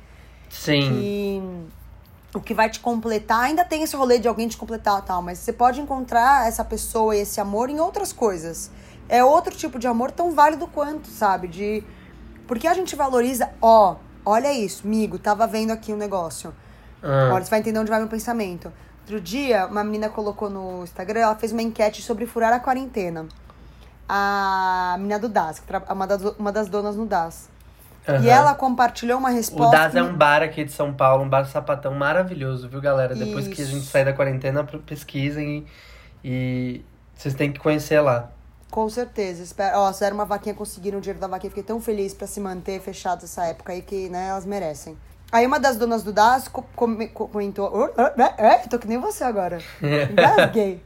[0.51, 0.81] Sim.
[0.81, 1.43] Que
[2.35, 5.39] o que vai te completar, ainda tem esse rolê de alguém te completar tal, mas
[5.39, 8.71] você pode encontrar essa pessoa e esse amor em outras coisas.
[9.09, 11.49] É outro tipo de amor tão válido quanto, sabe?
[11.49, 11.83] De.
[12.47, 16.55] Porque a gente valoriza, ó, olha isso, amigo, tava vendo aqui um negócio.
[17.03, 17.31] Ah.
[17.33, 18.73] Olha, você vai entender onde vai meu pensamento.
[19.01, 23.27] Outro dia, uma menina colocou no Instagram, ela fez uma enquete sobre furar a quarentena.
[24.09, 27.49] A menina do DAS, uma das, uma das donas no DAS.
[28.09, 28.25] Aham.
[28.25, 29.77] E ela compartilhou uma O resposta.
[29.77, 33.15] Das é um bar aqui de São Paulo, um bar sapatão maravilhoso, viu, galera?
[33.15, 35.67] Depois que a gente sair da quarentena, pesquisem
[36.25, 36.85] e, e
[37.15, 38.31] vocês têm que conhecer lá.
[38.71, 39.43] Com certeza.
[39.43, 41.51] Espero, ó, fizeram uma vaquinha, conseguiram o dinheiro da vaquinha.
[41.51, 44.97] Fiquei tão feliz pra se manter fechados essa época aí que, né, elas merecem.
[45.33, 47.93] Aí uma das donas do DAS co- come- co- comentou.
[48.39, 49.59] É, tô que nem você agora.
[50.11, 50.83] Engasguei.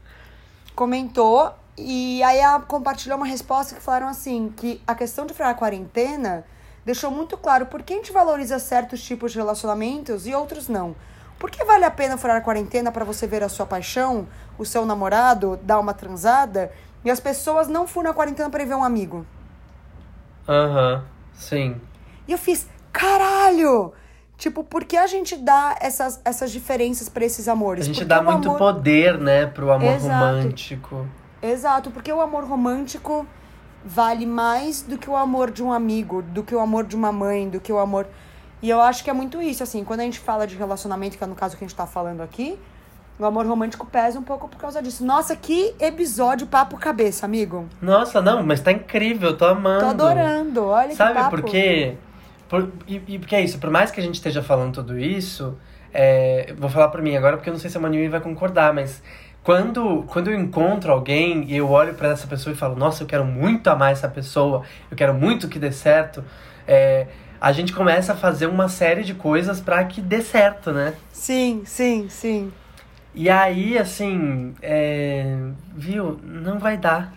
[0.74, 5.50] comentou e aí ela compartilhou uma resposta que falaram assim: que a questão de furar
[5.50, 6.44] a quarentena
[6.85, 10.94] deixou muito claro por que a gente valoriza certos tipos de relacionamentos e outros não.
[11.38, 14.27] Por que vale a pena furar a quarentena para você ver a sua paixão,
[14.59, 16.70] o seu namorado, dar uma transada,
[17.05, 19.27] e as pessoas não furam a quarentena para ir ver um amigo?
[20.49, 21.81] Aham, sim.
[22.29, 23.92] E eu fiz, caralho!
[24.37, 27.87] Tipo, por que a gente dá essas, essas diferenças para esses A amores?
[27.87, 30.09] gente Porque dá muito amor- poder, né, pro amor Exato.
[30.12, 31.07] romântico.
[31.40, 33.27] Exato, porque o amor romântico
[33.85, 37.12] vale mais do que o amor de um amigo, do que o amor de uma
[37.12, 38.07] mãe, do que o amor.
[38.62, 41.25] E eu acho que é muito isso, assim, quando a gente fala de relacionamento, que
[41.25, 42.59] é no caso que a gente tá falando aqui,
[43.18, 45.05] o amor romântico pesa um pouco por causa disso.
[45.05, 47.68] Nossa, que episódio papo cabeça, amigo.
[47.81, 49.81] Nossa, não, mas tá incrível, tô amando.
[49.81, 51.31] Tô adorando, olha Sabe que papo.
[51.31, 51.97] por quê?
[52.49, 55.57] Por, e, e porque é isso, por mais que a gente esteja falando tudo isso,
[55.92, 58.73] é, vou falar por mim agora porque eu não sei se a Mani vai concordar,
[58.73, 59.03] mas
[59.44, 63.07] quando, quando eu encontro alguém e eu olho pra essa pessoa e falo, nossa, eu
[63.07, 66.24] quero muito amar essa pessoa, eu quero muito que dê certo,
[66.66, 67.07] é,
[67.38, 70.94] a gente começa a fazer uma série de coisas pra que dê certo, né?
[71.12, 72.50] Sim, sim, sim.
[73.14, 75.37] E aí, assim, é,
[75.76, 77.12] viu, não vai dar.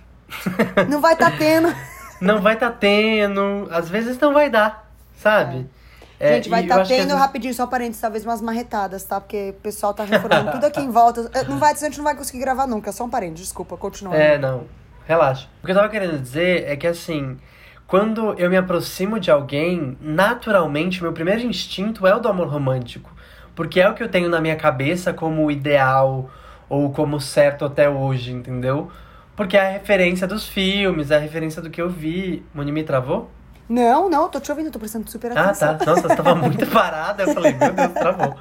[0.90, 1.74] Não vai tá tendo.
[2.20, 5.58] Não vai tá tendo, às vezes não vai dar, sabe?
[5.60, 5.77] É,
[6.20, 9.20] gente, vai e eu tá tendo vezes- rapidinho, só parênteses, talvez umas marretadas, tá?
[9.22, 11.30] Porque o pessoal tá reformando tudo aqui em volta.
[11.34, 12.92] Eh, Não vai, a gente não vai conseguir gravar nunca.
[12.92, 14.16] Só um parênteses, desculpa, continua.
[14.16, 14.64] É, não.
[15.06, 15.48] Relaxa.
[15.62, 17.38] O que eu tava querendo dizer é que assim,
[17.86, 23.12] quando eu me aproximo de alguém, naturalmente, meu primeiro instinto é o do amor romântico.
[23.56, 26.30] Porque é o que eu tenho na minha cabeça como ideal
[26.70, 28.92] ou como certo até hoje, entendeu?
[29.36, 32.44] Porque é a referência dos filmes, é a referência do que eu vi.
[32.54, 33.32] Moni me travou?
[33.70, 35.78] Não, não, tô te ouvindo, tô prestando super Ah, atenção.
[35.78, 35.86] tá.
[35.86, 37.24] Nossa, você tava muito parada.
[37.24, 38.36] Eu falei, meu Deus, travou.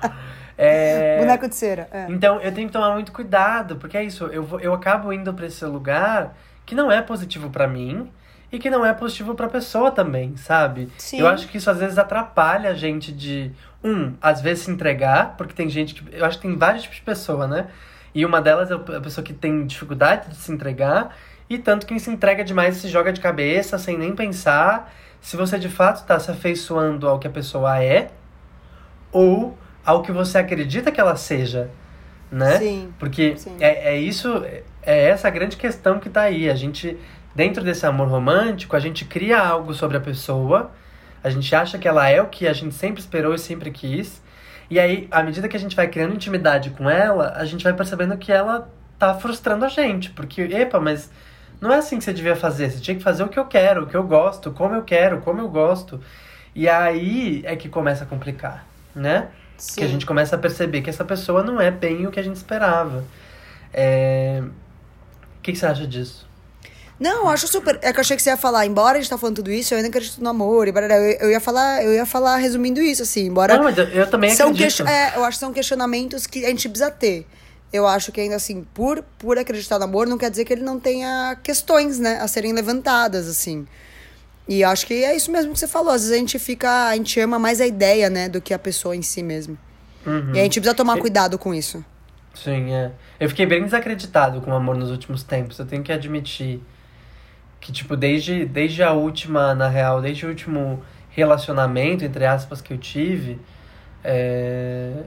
[0.58, 1.18] É...
[1.18, 1.88] Boneco de cera.
[1.92, 2.06] É.
[2.08, 5.32] Então, eu tenho que tomar muito cuidado, porque é isso, eu, vou, eu acabo indo
[5.34, 6.34] pra esse lugar
[6.64, 8.10] que não é positivo pra mim
[8.50, 10.88] e que não é positivo pra pessoa também, sabe?
[10.96, 11.20] Sim.
[11.20, 13.52] Eu acho que isso às vezes atrapalha a gente de,
[13.84, 16.16] um, às vezes se entregar, porque tem gente que.
[16.16, 17.66] Eu acho que tem vários tipos de pessoa, né?
[18.14, 21.14] E uma delas é a pessoa que tem dificuldade de se entregar,
[21.50, 24.90] e tanto quem se entrega demais se joga de cabeça, sem nem pensar
[25.26, 28.12] se você de fato está se afeiçoando ao que a pessoa é
[29.10, 31.68] ou ao que você acredita que ela seja,
[32.30, 32.58] né?
[32.58, 32.94] Sim.
[32.96, 33.56] Porque Sim.
[33.58, 34.40] é, é isso,
[34.84, 36.48] é essa grande questão que tá aí.
[36.48, 36.96] A gente,
[37.34, 40.70] dentro desse amor romântico, a gente cria algo sobre a pessoa,
[41.24, 44.22] a gente acha que ela é o que a gente sempre esperou e sempre quis.
[44.70, 47.72] E aí, à medida que a gente vai criando intimidade com ela, a gente vai
[47.72, 50.08] percebendo que ela tá frustrando a gente.
[50.10, 51.10] Porque, epa, mas
[51.60, 52.70] não é assim que você devia fazer.
[52.70, 55.20] Você tinha que fazer o que eu quero, o que eu gosto, como eu quero,
[55.20, 56.00] como eu gosto.
[56.54, 59.28] E aí é que começa a complicar, né?
[59.56, 59.80] Sim.
[59.80, 62.22] Que a gente começa a perceber que essa pessoa não é bem o que a
[62.22, 63.04] gente esperava.
[63.72, 64.42] É...
[65.38, 66.26] O que, que você acha disso?
[66.98, 67.78] Não, eu acho super.
[67.82, 69.74] É que eu achei que você ia falar, embora a gente tá falando tudo isso,
[69.74, 70.66] eu ainda acredito no amor.
[70.66, 70.96] E barará.
[70.96, 73.56] eu, eu ia falar, eu ia falar resumindo isso, assim, embora.
[73.56, 74.64] Não, mas eu, eu também são acredito.
[74.64, 77.26] question- é, eu acho que são questionamentos que a gente precisa ter.
[77.72, 80.62] Eu acho que ainda assim, por, por acreditar no amor, não quer dizer que ele
[80.62, 83.66] não tenha questões, né, a serem levantadas, assim.
[84.48, 85.92] E acho que é isso mesmo que você falou.
[85.92, 86.88] Às vezes a gente fica.
[86.88, 89.58] A gente ama mais a ideia, né, do que a pessoa em si mesmo.
[90.06, 90.34] Uhum.
[90.34, 91.84] E a gente precisa tomar cuidado com isso.
[92.32, 92.92] Sim, é.
[93.18, 95.58] Eu fiquei bem desacreditado com o amor nos últimos tempos.
[95.58, 96.62] Eu tenho que admitir
[97.60, 102.72] que, tipo, desde, desde a última, na real, desde o último relacionamento, entre aspas, que
[102.72, 103.40] eu tive,
[104.04, 105.02] é,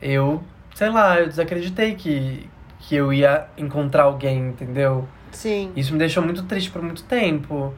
[0.00, 0.42] eu,
[0.74, 2.48] sei lá, eu desacreditei que,
[2.80, 5.06] que eu ia encontrar alguém, entendeu?
[5.30, 5.72] Sim.
[5.74, 7.72] Isso me deixou muito triste por muito tempo.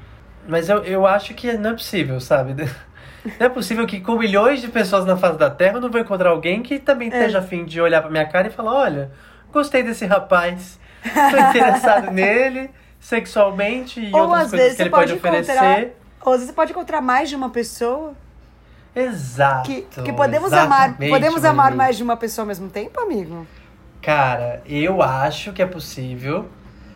[0.49, 2.55] Mas eu, eu acho que não é possível, sabe?
[3.41, 5.99] Não é possível que com milhões de pessoas na face da Terra eu não vou
[5.99, 7.17] encontrar alguém que também É.
[7.17, 9.11] esteja afim de olhar pra minha cara e falar, olha,
[9.51, 12.69] gostei desse rapaz, tô interessado nele
[13.01, 15.97] sexualmente e Ou outras coisas que ele pode pode oferecer.
[16.21, 18.13] Ou às vezes você pode encontrar mais de uma pessoa.
[18.95, 19.69] Exato.
[19.69, 20.97] Que, que podemos amar.
[20.97, 21.77] Podemos amar Monique.
[21.79, 23.47] mais de uma pessoa ao mesmo tempo, amigo?
[24.01, 26.49] Cara, eu acho que é possível.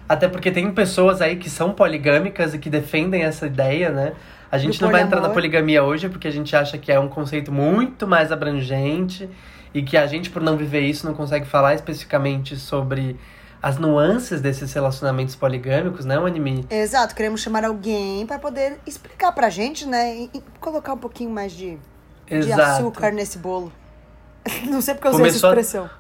[0.08, 4.12] Até porque tem pessoas aí que são poligâmicas e que defendem essa ideia, né?
[4.50, 6.98] A gente Do não vai entrar na poligamia hoje porque a gente acha que é
[6.98, 9.28] um conceito muito mais abrangente
[9.74, 13.16] e que a gente, por não viver isso, não consegue falar especificamente sobre
[13.62, 16.66] as nuances desses relacionamentos poligâmicos, né, Anime?
[16.71, 20.14] Exato, queremos chamar alguém pra poder explicar pra gente, né?
[20.14, 21.79] E, e colocar um pouquinho mais de,
[22.27, 23.73] de açúcar nesse bolo.
[24.68, 25.90] Não sei porque eu usei Começou essa expressão.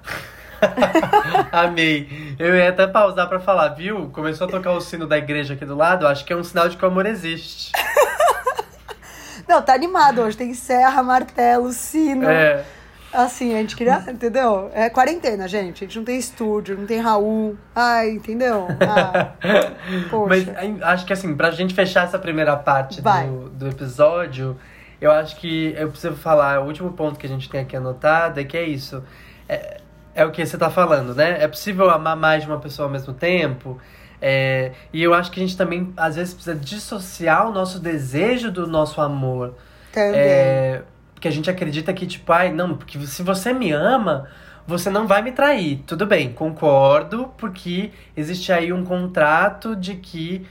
[1.52, 2.36] Amei.
[2.38, 4.10] Eu ia até pausar pra falar, viu?
[4.10, 6.68] Começou a tocar o sino da igreja aqui do lado, acho que é um sinal
[6.68, 7.72] de que o amor existe.
[9.48, 10.36] Não, tá animado hoje.
[10.36, 12.28] Tem serra, martelo, sino.
[12.28, 12.64] É.
[13.12, 14.70] Assim, a gente queria, entendeu?
[14.74, 15.84] É quarentena, gente.
[15.84, 17.56] A gente não tem estúdio, não tem Raul.
[17.74, 18.66] Ai, entendeu?
[18.80, 19.32] Ah,
[20.10, 20.28] poxa.
[20.54, 23.26] Mas acho que assim, pra gente fechar essa primeira parte Vai.
[23.26, 24.58] do, do episódio,
[25.00, 28.40] eu acho que eu preciso falar, o último ponto que a gente tem aqui anotado
[28.40, 29.02] é que é isso.
[29.48, 29.80] É,
[30.14, 31.42] é o que você tá falando, né?
[31.42, 33.78] É possível amar mais de uma pessoa ao mesmo tempo.
[34.20, 38.50] É, e eu acho que a gente também, às vezes, precisa dissociar o nosso desejo
[38.50, 39.54] do nosso amor.
[39.92, 40.20] Também.
[40.20, 40.82] É,
[41.18, 44.28] porque a gente acredita que, tipo, ai, não, porque se você me ama,
[44.64, 45.82] você não vai me trair.
[45.84, 50.46] Tudo bem, concordo, porque existe aí um contrato de que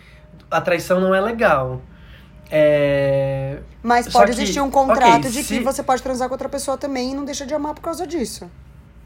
[0.51, 1.81] a traição não é legal.
[2.51, 6.33] É, Mas pode que- existir um contrato ok, de se- que você pode transar com
[6.33, 8.49] outra pessoa também e não deixa de amar por causa disso.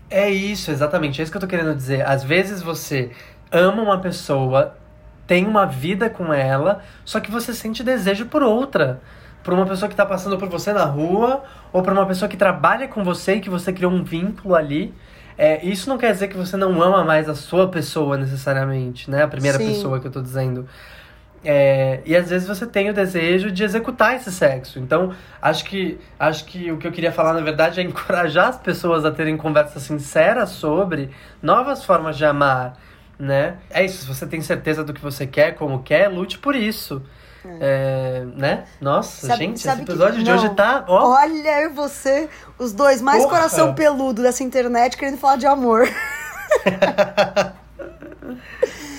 [0.10, 1.20] É isso, exatamente.
[1.22, 2.06] É isso que eu tô querendo dizer.
[2.06, 3.12] Às vezes você
[3.52, 4.78] ama uma pessoa,
[5.26, 9.02] tem uma vida com ela, só que você sente desejo por outra.
[9.44, 12.38] Por uma pessoa que tá passando por você na rua, ou por uma pessoa que
[12.38, 14.94] trabalha com você e que você criou um vínculo ali.
[15.38, 19.24] É, isso não quer dizer que você não ama mais a sua pessoa necessariamente, né?
[19.24, 19.68] A primeira Sim.
[19.68, 20.68] pessoa que eu tô dizendo.
[21.44, 24.78] É, e às vezes você tem o desejo de executar esse sexo.
[24.78, 28.58] Então, acho que, acho que o que eu queria falar, na verdade, é encorajar as
[28.58, 31.10] pessoas a terem conversas sinceras sobre
[31.42, 32.78] novas formas de amar,
[33.18, 33.58] né?
[33.70, 37.02] É isso, se você tem certeza do que você quer, como quer, lute por isso.
[37.60, 38.66] É, né?
[38.80, 40.38] Nossa, Sabe- gente, sabe esse que- episódio de não.
[40.38, 40.86] hoje tá.
[40.88, 43.38] Ó, Olha, e você, os dois mais Porra!
[43.38, 45.88] coração peludo dessa internet querendo falar de amor.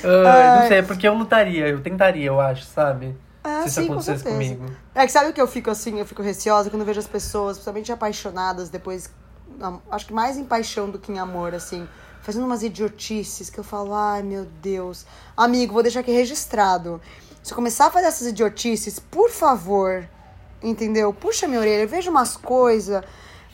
[0.03, 3.17] não sei, é porque eu lutaria, eu tentaria, eu acho, sabe?
[3.45, 4.55] Ah, se isso sim, com acontecesse certeza.
[4.55, 4.73] comigo.
[4.95, 5.99] É que sabe o que eu fico assim?
[5.99, 9.11] Eu fico receosa quando eu vejo as pessoas, principalmente apaixonadas, depois.
[9.91, 11.87] Acho que mais em paixão do que em amor, assim.
[12.23, 15.05] Fazendo umas idiotices que eu falo, ai meu Deus.
[15.37, 17.01] Amigo, vou deixar aqui registrado.
[17.43, 20.05] Se eu começar a fazer essas idiotices, por favor,
[20.63, 21.13] entendeu?
[21.13, 23.03] Puxa minha orelha, eu vejo umas coisas.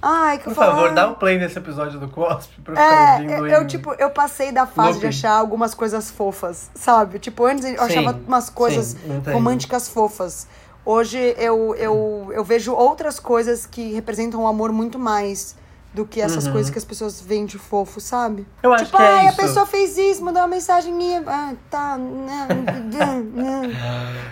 [0.01, 2.95] Ai, que eu Por favor, dá um play nesse episódio do Cospe pra eu ficar
[2.95, 7.19] É, ouvindo eu, eu, tipo, eu passei da fase de achar algumas coisas fofas, sabe?
[7.19, 10.47] Tipo, antes eu Sim, achava umas coisas sim, românticas fofas.
[10.85, 15.57] Hoje eu, eu, eu vejo outras coisas que representam o amor muito mais
[15.93, 16.53] do que essas Uhum.
[16.53, 18.47] coisas que as pessoas veem de fofo, sabe?
[18.63, 21.17] Eu acho tipo, que é ai, a pessoa fez isso, mandou uma mensagem e.
[21.27, 21.97] Ah, tá.
[21.97, 22.47] né,
[23.35, 23.63] né.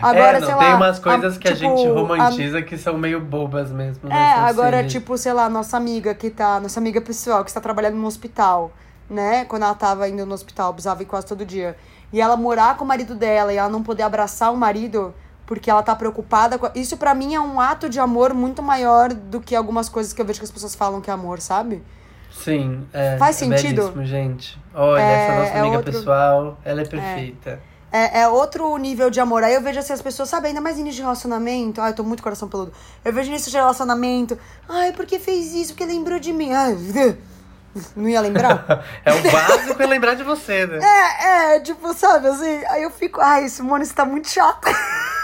[0.03, 0.77] Agora, é, não, sei tem lá.
[0.77, 4.09] umas coisas que a tipo, gente a- romantiza que são meio bobas mesmo.
[4.09, 4.15] né?
[4.17, 6.61] é, agora, tipo, sei lá, nossa amiga que tá.
[6.61, 8.71] Nossa amiga pessoal que está trabalhando no hospital,
[9.09, 9.45] né?
[9.47, 11.77] Quando ela tava indo no hospital, precisava ir quase todo dia.
[12.13, 15.13] E ela morar com o marido dela e ela não poder abraçar o marido
[15.47, 16.69] porque ela tá preocupada com.
[16.75, 20.21] Isso pra mim é um ato de amor muito maior do que algumas coisas que
[20.21, 21.83] eu vejo que as pessoas falam que é amor, sabe?
[22.31, 23.17] Sim, é.
[23.17, 23.83] Faz é sentido?
[23.83, 24.59] belíssimo, gente.
[24.75, 27.61] Olha, É, essa nossa é amiga outro- pessoal, ela é perfeita.
[27.91, 29.43] É, é outro nível de amor.
[29.43, 31.81] Aí eu vejo assim, as pessoas, sabe, ainda mais início de relacionamento.
[31.81, 32.73] Ai, eu tô muito coração peludo.
[33.03, 34.37] Eu vejo início de relacionamento.
[34.69, 35.73] Ai, porque fez isso?
[35.73, 36.53] Porque lembrou de mim.
[36.53, 36.77] Ai,
[37.97, 38.85] não ia lembrar?
[39.05, 40.79] É o básico é lembrar de você, né?
[40.83, 44.69] É, é, tipo, sabe, assim, aí eu fico, ai, Simone, você tá muito chata.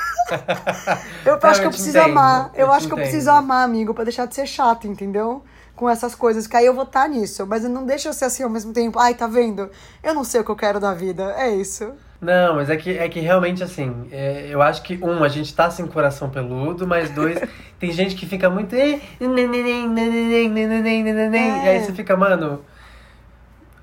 [1.25, 2.51] eu acho que eu preciso entendo, amar.
[2.55, 3.09] Eu, eu acho que eu entendo.
[3.11, 5.45] preciso amar, amigo, pra deixar de ser chato, entendeu?
[5.75, 7.47] Com essas coisas, que aí eu vou estar nisso.
[7.47, 8.99] Mas não deixa eu ser assim ao mesmo tempo.
[8.99, 9.71] Ai, tá vendo?
[10.03, 11.35] Eu não sei o que eu quero da vida.
[11.37, 11.93] É isso.
[12.21, 15.53] Não, mas é que, é que realmente, assim, é, eu acho que, um, a gente
[15.53, 17.37] tá sem coração peludo, mas dois,
[17.81, 18.75] tem gente que fica muito.
[18.77, 21.81] "Eh, neneném, neneném, neneném, neneném", E aí É.
[21.81, 22.65] você fica, mano.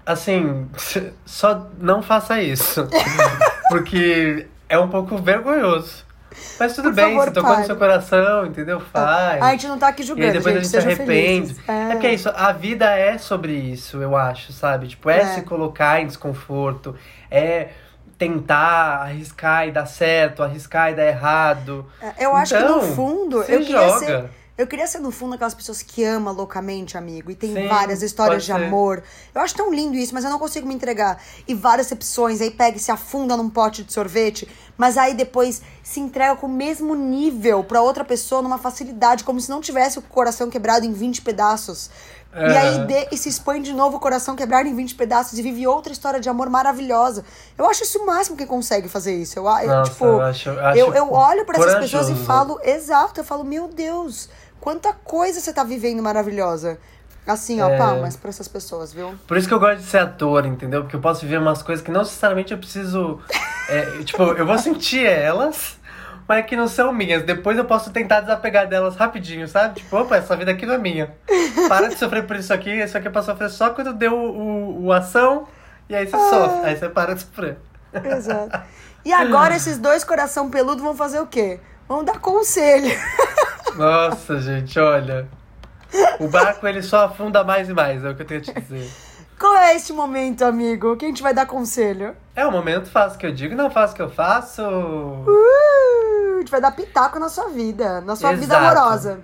[0.06, 0.68] Assim,
[1.26, 2.88] só não faça isso.
[3.68, 6.06] Porque é um pouco vergonhoso.
[6.60, 7.62] Mas tudo Por bem, favor, você tocou pare.
[7.62, 8.80] no seu coração, entendeu?
[8.80, 9.42] Faz.
[9.42, 11.54] A gente não tá aqui E julgando, aí depois gente, a gente se arrepende.
[11.56, 11.70] felizes.
[11.70, 11.92] É.
[11.92, 14.88] porque é isso, a vida é sobre isso, eu acho, sabe?
[14.88, 15.26] Tipo, é, É.
[15.36, 16.96] se colocar em desconforto,
[17.32, 17.70] é
[18.18, 21.86] tentar arriscar e dar certo, arriscar e dar errado.
[22.02, 24.00] É, Eu acho Então, que no fundo, você eu queria joga.
[24.00, 24.26] ser.
[24.60, 27.32] Eu queria ser, no fundo, aquelas pessoas que amam loucamente, amigo.
[27.32, 28.62] E tem Sim, várias histórias de ser.
[28.62, 29.02] amor.
[29.34, 31.18] Eu acho tão lindo isso, mas eu não consigo me entregar.
[31.48, 35.62] E várias opções, aí pega e se afunda num pote de sorvete, mas aí depois
[35.82, 39.98] se entrega com o mesmo nível pra outra pessoa numa facilidade, como se não tivesse
[39.98, 41.90] o coração quebrado em 20 pedaços.
[42.32, 45.42] E aí de- e se expõe de novo o coração quebrado em 20 pedaços e
[45.42, 47.26] vive outra história de amor maravilhosa.
[47.58, 49.40] Eu acho isso o máximo que consegue fazer isso.
[49.40, 52.60] Eu, eu, Nossa, tipo, eu acho- acho eu, eu olho pra essas pessoas e falo,
[52.64, 56.78] exato, eu falo, meu Deus, quanta coisa você tá vivendo maravilhosa.
[57.28, 57.78] Assim, ó, É.
[57.78, 59.14] palmas pra essas pessoas, viu?
[59.28, 60.82] Por isso que eu gosto de ser ator, entendeu?
[60.82, 63.20] Porque eu posso viver umas coisas que não necessariamente eu preciso.
[63.70, 65.78] é, tipo, eu vou sentir elas,
[66.28, 67.22] mas que não são minhas.
[67.24, 69.76] Depois eu posso tentar desapegar delas rapidinho, sabe?
[69.82, 71.14] Tipo, opa, essa vida aqui não é minha.
[71.68, 74.38] Para de sofrer por isso aqui, isso aqui é pra sofrer só quando deu o,
[74.82, 75.48] o, o ação,
[75.88, 76.30] e aí você Ah.
[76.30, 77.58] sofre, aí você para de sofrer.
[78.04, 78.60] Exato.
[79.06, 81.60] E agora esses dois coração peludo vão fazer o quê?
[81.88, 82.90] Vão dar conselho.
[83.76, 85.28] Nossa, gente, olha.
[86.20, 88.54] O barco ele só afunda mais e mais, é o que eu tenho a te
[88.54, 88.90] dizer.
[89.40, 90.98] Qual é este momento, amigo?
[90.98, 92.14] Quem te vai dar conselho?
[92.36, 94.62] É o momento, faço o que eu digo, não faço o que eu faço.
[94.62, 98.78] Uh, a gente vai dar pitaco na sua vida, na sua vida Exato.
[98.78, 99.20] amorosa.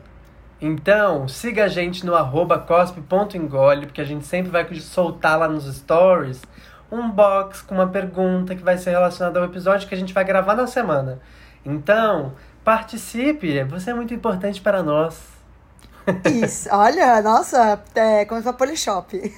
[0.61, 5.65] Então, siga a gente no arroba cospe.engole, porque a gente sempre vai soltar lá nos
[5.65, 6.41] stories
[6.89, 10.23] um box com uma pergunta que vai ser relacionada ao episódio que a gente vai
[10.23, 11.19] gravar na semana.
[11.65, 12.33] Então,
[12.65, 15.21] participe, você é muito importante para nós.
[16.25, 19.17] Isso, olha, nossa, é, começou a Polishop.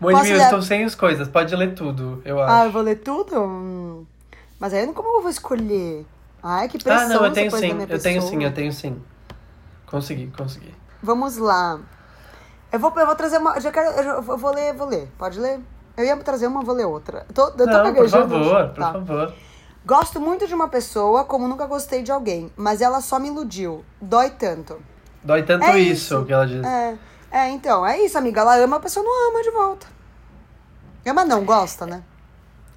[0.00, 0.44] Moji, Posso eu ler?
[0.44, 2.52] estou sem as coisas, pode ler tudo, eu acho.
[2.52, 3.40] Ah, eu vou ler tudo?
[3.40, 4.06] Hum.
[4.60, 6.06] Mas aí, como eu vou escolher?
[6.42, 7.56] Ai, que pressão Ah, não, eu tenho sim,
[7.88, 9.02] eu tenho sim, eu tenho sim.
[9.86, 10.74] Consegui, consegui.
[11.02, 11.80] Vamos lá.
[12.70, 13.54] Eu vou, eu vou trazer uma.
[13.56, 15.08] eu Já quero, eu, vou ler, vou ler.
[15.18, 15.60] Pode ler?
[15.96, 17.24] Eu ia trazer uma, vou ler outra.
[17.28, 18.92] Eu tô, eu tô Não, por favor, por Tá.
[18.92, 19.34] favor.
[19.88, 23.82] Gosto muito de uma pessoa como nunca gostei de alguém, mas ela só me iludiu.
[23.98, 24.82] Dói tanto.
[25.24, 26.24] Dói tanto É isso, isso.
[26.26, 26.62] que ela diz.
[26.62, 26.98] É,
[27.30, 28.42] é, então, é isso, amiga.
[28.42, 29.86] Ela ama, a pessoa não ama de volta.
[31.06, 32.02] Ama não, gosta, né?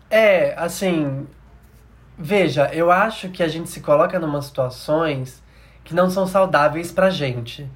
[0.10, 1.28] É, assim.
[2.17, 5.43] Veja, eu acho que a gente se coloca numas situações
[5.84, 7.69] que não são saudáveis pra gente.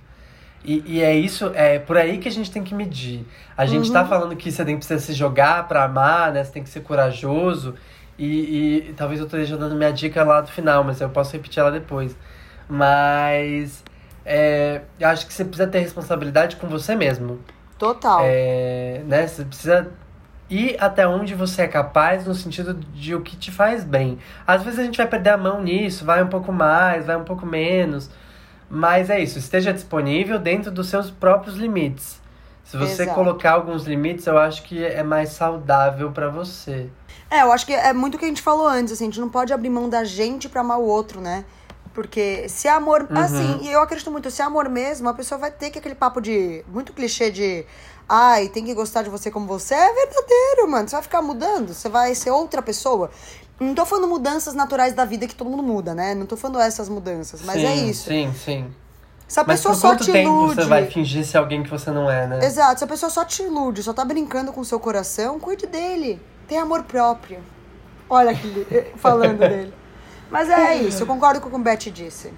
[0.63, 3.27] E, e é isso, é por aí que a gente tem que medir.
[3.57, 3.93] A gente Uhum.
[3.93, 6.41] tá falando que você tem que se jogar pra amar, né?
[6.41, 7.75] Você tem que ser corajoso.
[8.17, 11.59] E, e talvez eu esteja dando minha dica lá do final, mas eu posso repetir
[11.59, 12.15] ela depois.
[12.69, 13.83] Mas
[14.25, 17.39] é, eu acho que você precisa ter responsabilidade com você mesmo.
[17.77, 18.21] Total.
[18.23, 19.27] É, né?
[19.27, 19.91] Você precisa
[20.49, 24.17] ir até onde você é capaz no sentido de o que te faz bem.
[24.45, 27.23] Às vezes a gente vai perder a mão nisso, vai um pouco mais, vai um
[27.23, 28.09] pouco menos.
[28.69, 32.21] Mas é isso, esteja disponível dentro dos seus próprios limites.
[32.65, 33.15] Se você Exato.
[33.15, 36.89] colocar alguns limites, eu acho que é mais saudável pra você.
[37.29, 39.19] É, eu acho que é muito o que a gente falou antes, assim, a gente
[39.19, 41.45] não pode abrir mão da gente pra amar o outro, né?
[41.93, 43.17] Porque se é amor, Uhum.
[43.17, 45.95] assim, e eu acredito muito, se é amor mesmo, a pessoa vai ter que aquele
[45.95, 47.65] papo de, muito clichê de,
[48.09, 51.73] ai, tem que gostar de você como você, é verdadeiro, mano, você vai ficar mudando,
[51.73, 53.09] você vai ser outra pessoa.
[53.59, 56.13] Não tô falando mudanças naturais da vida que todo mundo muda, né?
[56.13, 58.03] Não tô falando essas mudanças, mas é Sim, isso.
[58.09, 58.71] Sim, sim.
[59.27, 60.55] Se a Mas pessoa por só quanto te tempo ilude...
[60.55, 62.45] você vai fingir ser alguém que você não é, né?
[62.45, 65.65] Exato, se a pessoa só te ilude, só tá brincando com o seu coração, cuide
[65.65, 66.21] dele.
[66.47, 67.39] Tem amor próprio.
[68.09, 68.65] Olha aquele
[68.97, 69.73] falando dele.
[70.29, 72.31] Mas é isso, eu concordo com o que o Beth disse.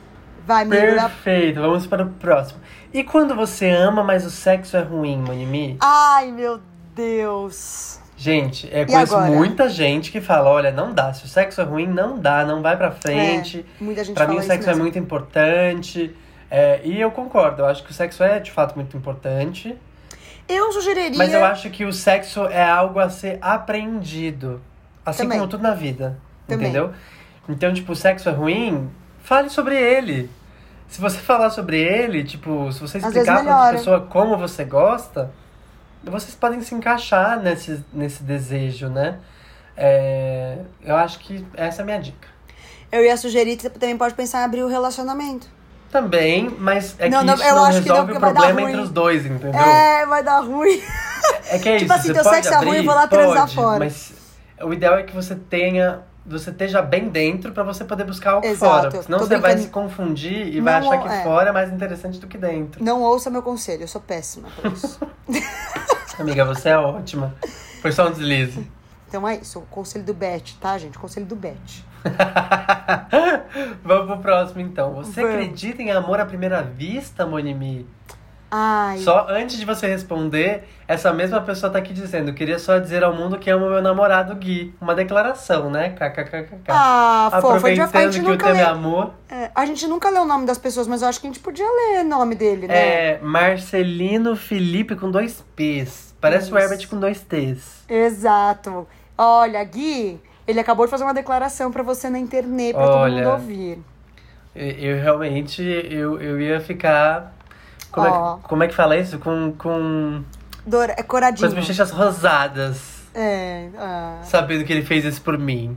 [0.45, 1.09] Vai, Mira.
[1.09, 2.61] Perfeito, vamos para o próximo.
[2.93, 5.77] E quando você ama, mas o sexo é ruim, Monimi?
[5.81, 6.61] Ai, meu
[6.95, 7.99] Deus.
[8.15, 9.29] Gente, eu conheço agora?
[9.31, 12.61] muita gente que fala, olha, não dá, se o sexo é ruim, não dá, não
[12.61, 13.65] vai pra frente.
[13.79, 16.15] É, muita gente pra mim o sexo é muito importante.
[16.49, 19.77] É, e eu concordo, eu acho que o sexo é de fato muito importante.
[20.47, 21.17] Eu sugeriria.
[21.17, 24.61] Mas eu acho que o sexo é algo a ser aprendido.
[25.05, 25.39] Assim Também.
[25.39, 26.17] como tudo na vida.
[26.47, 26.69] Também.
[26.69, 26.93] Entendeu?
[27.49, 28.89] Então, tipo, o sexo é ruim,
[29.21, 30.29] fale sobre ele.
[30.87, 35.31] Se você falar sobre ele, tipo, se você explicar pra outra pessoa como você gosta,
[36.03, 39.19] vocês podem se encaixar nesse, nesse desejo, né?
[39.75, 42.27] É, eu acho que essa é a minha dica.
[42.89, 45.56] Eu ia sugerir que você também pode pensar em abrir o relacionamento.
[45.91, 48.33] Também, mas é Não, que não, isso eu não acho que não, resolve porque o
[48.33, 49.53] vai problema entre os dois, entendeu?
[49.53, 50.81] É, vai dar ruim.
[51.49, 53.07] É que é Tipo isso, assim, você teu sexo é ruim, abrir, eu vou lá
[53.07, 53.79] transar pode, fora.
[53.79, 54.13] Mas
[54.61, 58.45] o ideal é que você tenha, você esteja bem dentro pra você poder buscar algo
[58.45, 58.89] Exato, fora.
[58.89, 59.63] porque Senão tô você vai brincando.
[59.63, 61.23] se confundir e Não, vai achar que é.
[61.23, 62.83] fora é mais interessante do que dentro.
[62.83, 64.99] Não ouça meu conselho, eu sou péssima pra isso.
[66.19, 67.33] Amiga, você é ótima.
[67.81, 68.69] Foi só um deslize.
[69.07, 70.97] então é isso, o conselho do Beth, tá, gente?
[70.97, 71.53] O conselho do Beth.
[73.83, 74.93] Vamos pro próximo então.
[74.95, 75.35] Você Vamos.
[75.35, 77.87] acredita em amor à primeira vista, Monimi?
[78.49, 78.99] Ai.
[78.99, 83.13] Só antes de você responder, essa mesma pessoa tá aqui dizendo: queria só dizer ao
[83.13, 84.73] mundo que amo meu namorado Gui.
[84.79, 85.89] Uma declaração, né?
[85.89, 86.63] KKKK.
[86.69, 88.69] Ah, fofo, a gente, a Aproveitando gente que o nunca tema é lê.
[88.69, 89.13] amor.
[89.29, 91.41] É, a gente nunca lê o nome das pessoas, mas eu acho que a gente
[91.41, 92.75] podia ler o nome dele, né?
[93.15, 96.15] É Marcelino Felipe com dois P's.
[96.21, 96.57] Parece o Isso.
[96.57, 97.83] Herbert com dois T's.
[97.89, 98.87] Exato.
[99.17, 103.29] Olha, Gui, ele acabou de fazer uma declaração pra você na internet, pra todo mundo
[103.29, 103.79] ouvir.
[104.55, 107.33] Eu, eu realmente, eu, eu ia ficar...
[107.91, 108.33] Como, Ó.
[108.37, 109.19] é, que- como é que fala isso?
[109.19, 110.23] Com, com,
[110.65, 111.51] Dor, é com as coradinho.
[111.51, 112.97] bochechas rosadas.
[113.19, 115.75] É, ah, Sabendo que ele fez isso por mim.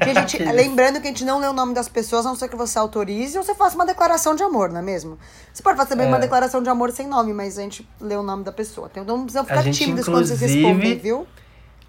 [0.00, 2.48] a gente- lembrando que a gente não lê o nome das pessoas, a não ser
[2.48, 5.18] que você autorize ou você faça uma declaração de amor, não é mesmo?
[5.52, 6.08] Você pode fazer também É.
[6.08, 8.88] uma declaração de amor sem nome, mas a gente lê o nome da pessoa.
[8.90, 11.26] Então não precisam ficar tímidos quando vocês respondem, viu?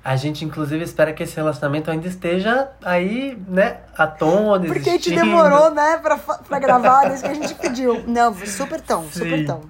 [0.04, 4.94] A gente, inclusive, espera que esse relacionamento ainda esteja aí, né, à tona, Porque a
[4.94, 8.04] gente demorou, né, pra, pra gravar, desde que a gente pediu.
[8.06, 9.46] Não, super tão, super Sim.
[9.46, 9.62] tão.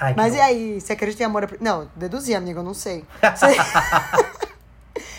[0.00, 0.42] Ai, Mas e bom.
[0.44, 1.56] aí, você acredita em amor?
[1.60, 3.04] Não, deduzi, amigo, eu não sei.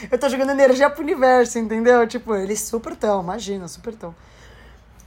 [0.10, 2.08] Eu tô jogando energia pro universo, entendeu?
[2.08, 4.16] Tipo, eles super tão, imagina, super tão.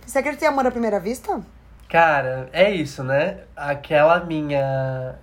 [0.06, 1.40] Você acredita em amor à primeira vista?
[1.88, 3.38] Cara, é isso, né?
[3.56, 5.14] Aquela minha...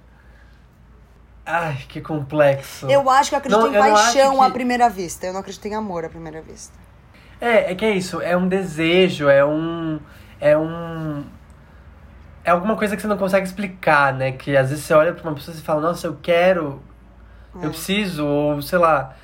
[1.52, 2.86] Ai, que complexo.
[2.90, 5.26] Eu acho que eu acredito Não, em eu paixão que- à primeira vista.
[5.26, 6.78] Eu não acredito em amor à primeira vista.
[7.42, 10.00] É, é que é isso, é um desejo, é um.
[10.40, 11.24] É um.
[12.44, 14.32] É alguma coisa que você não consegue explicar, né?
[14.34, 16.82] Que às vezes você olha pra uma pessoa e fala, nossa, eu quero,
[17.62, 17.66] É.
[17.66, 19.16] eu preciso, ou sei lá,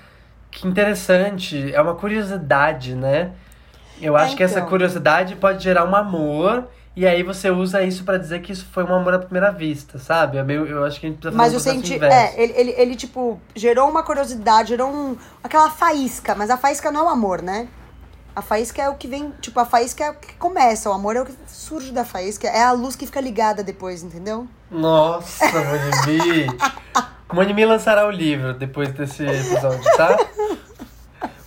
[0.51, 3.31] que interessante, é uma curiosidade, né?
[4.01, 4.69] Eu É, acho que essa então.
[4.69, 8.83] curiosidade pode gerar um amor, e aí você usa isso pra dizer que isso foi
[8.83, 10.37] um amor à primeira vista, sabe?
[10.37, 11.95] É meio, eu acho que a gente precisa Mas fazer eu um processo senti.
[11.97, 12.37] inverso.
[12.37, 16.33] É, ele, ele, ele, tipo, gerou uma curiosidade, gerou um, aquela faísca.
[16.35, 17.67] Mas a faísca não é o amor, né?
[18.33, 19.33] A faísca é o que vem.
[19.41, 20.89] Tipo, a faísca é o que começa.
[20.89, 22.47] O amor é o que surge da faísca.
[22.47, 24.47] É a luz que fica ligada depois, entendeu?
[24.71, 26.47] Nossa, Monimi!
[27.33, 30.17] Monimi lançará o livro depois desse episódio, tá?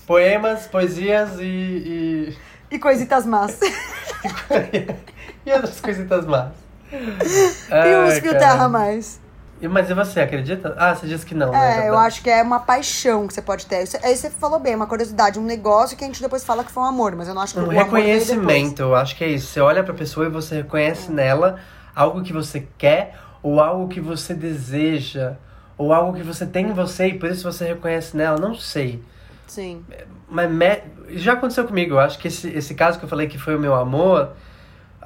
[0.07, 2.37] Poemas, poesias e.
[2.71, 3.59] E coisitas más.
[5.49, 6.49] E, e outras coisitas más.
[6.93, 8.39] e Ai, uns fio cara.
[8.39, 9.21] terra mais.
[9.61, 10.75] E- Mas e você, acredita?
[10.79, 11.87] Ah, você disse que não, né?
[11.87, 13.83] É, eu acho que é uma paixão que você pode ter.
[13.83, 16.71] Isso- Aí você falou bem, uma curiosidade, um negócio que a gente depois fala que
[16.71, 19.29] foi um amor, mas eu não acho que Um o reconhecimento, eu acho que é
[19.29, 19.49] isso.
[19.49, 21.59] Você olha pra pessoa e você reconhece nela
[21.95, 25.35] algo que você quer, ou algo que você deseja,
[25.77, 29.03] ou algo que você tem em você e por isso você reconhece nela, não sei.
[29.49, 29.85] Sim.
[30.29, 30.83] Mas me-
[31.17, 31.95] já aconteceu comigo.
[31.95, 34.33] Eu acho que esse, esse caso que eu falei que foi o meu amor,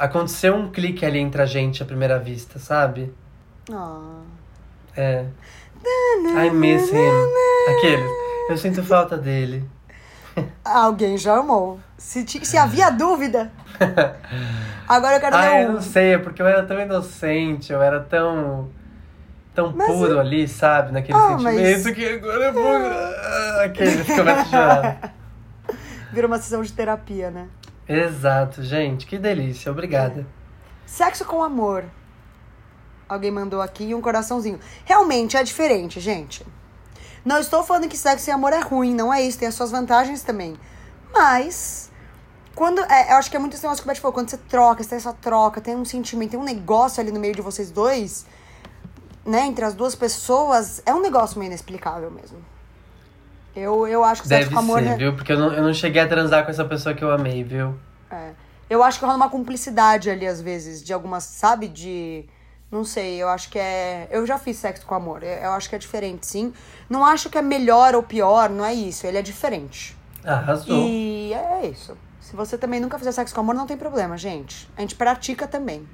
[0.05, 3.13] aconteceu um clique ali entre a gente à primeira vista, sabe?
[3.73, 4.21] Ah.
[4.97, 5.25] É.
[6.47, 7.75] I miss him.
[7.77, 8.05] Aquele.
[8.49, 9.65] Eu sinto falta dele.
[10.65, 11.79] Alguém já amou.
[11.97, 13.51] Se, ti- se havia dúvida.
[14.89, 15.73] Agora eu quero Ah, ler eu um.
[15.75, 18.69] não sei, é porque eu era tão inocente, eu era tão.
[19.55, 20.93] tão Mas puro ali, sabe?
[20.93, 23.63] Naquele Ah, mas- sentimento que agora eu vou.
[23.65, 25.15] Aquele que começa a chorar.
[26.13, 27.47] Virou uma sessão de terapia, né?
[27.93, 30.27] Exato, gente, que delícia, obrigada.
[30.87, 31.85] Sexo com amor.
[33.07, 34.59] Alguém mandou aqui um coraçãozinho.
[34.87, 36.47] Realmente é diferente, gente.
[37.23, 39.71] Não estou falando que sexo e amor é ruim, não é isso, tem as suas
[39.71, 40.57] vantagens também.
[41.13, 41.91] Mas,
[42.55, 42.81] quando.
[42.91, 44.83] é, eu acho que é muito esse negócio que o Beth falou, quando você troca,
[44.83, 47.71] você tem essa troca, tem um sentimento, tem um negócio ali no meio de vocês
[47.71, 48.25] dois,
[49.27, 52.39] né, entre as duas pessoas, é um negócio meio inexplicável mesmo.
[53.55, 54.83] Eu, eu acho que sexo Deve com amor.
[54.83, 55.15] ser, viu?
[55.15, 57.75] Porque eu não, eu não cheguei a transar com essa pessoa que eu amei, viu?
[58.11, 58.31] É.
[58.69, 61.69] Eu acho que rola uma cumplicidade ali, às vezes, de algumas, sabe?
[61.69, 62.25] De.
[62.71, 64.09] Não sei, eu acho que é.
[64.11, 65.23] Eu já fiz sexo com amor.
[65.23, 66.55] Eu eu acho que é diferente, sim.
[66.89, 69.07] Não acho que é melhor ou pior, não é isso.
[69.07, 69.95] Ele é diferente.
[70.25, 70.89] Arrasou.
[70.89, 71.97] E é isso.
[72.21, 74.67] Se você também nunca fizer sexo com amor, não tem problema, gente.
[74.75, 75.87] A gente pratica também.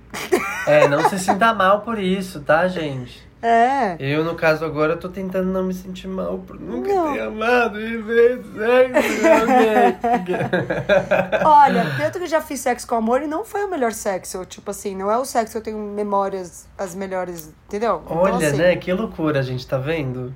[0.68, 3.27] É, não se sinta mal por isso, tá, gente?
[3.40, 3.94] É.
[4.00, 7.12] Eu, no caso, agora, tô tentando não me sentir mal por nunca Não.
[7.12, 9.96] ter amado e ver sexo com alguém.
[11.46, 14.44] Olha, tanto que eu já fiz sexo com amor e não foi o melhor sexo.
[14.44, 18.02] Tipo assim, não é o sexo que eu tenho memórias as melhores, entendeu?
[18.04, 18.74] Então, Olha, assim, né?
[18.76, 20.34] Que loucura, gente, tá vendo?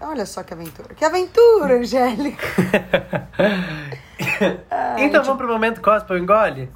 [0.00, 0.94] Olha só que aventura.
[0.94, 2.44] Que aventura, Angélica.
[4.98, 6.68] então vamos pro momento cospe ou engole?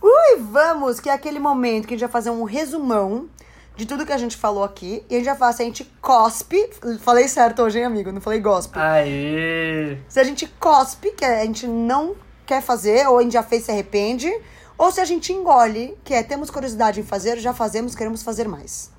[0.00, 3.28] Ui, vamos, que é aquele momento que a gente vai fazer um resumão
[3.76, 5.04] de tudo que a gente falou aqui.
[5.08, 6.70] E a gente já faz, se a gente cospe.
[7.00, 8.12] Falei certo hoje, hein, amigo?
[8.12, 8.78] Não falei gospe.
[8.78, 9.98] Aê!
[10.08, 12.14] Se a gente cospe, que a gente não
[12.46, 14.32] quer fazer, ou a gente já fez e se arrepende.
[14.76, 18.48] Ou se a gente engole, que é temos curiosidade em fazer, já fazemos, queremos fazer
[18.48, 18.90] mais.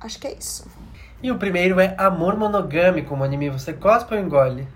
[0.00, 0.66] Acho que é isso.
[1.22, 3.48] E o primeiro é amor monogâmico, anime.
[3.48, 4.68] Você cospe ou engole?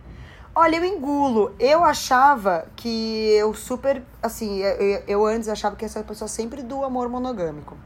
[0.55, 1.55] Olha, eu engulo.
[1.61, 4.03] Eu achava que eu super.
[4.23, 7.77] Assim, eu, eu antes achava que essa pessoa sempre do amor monogâmico.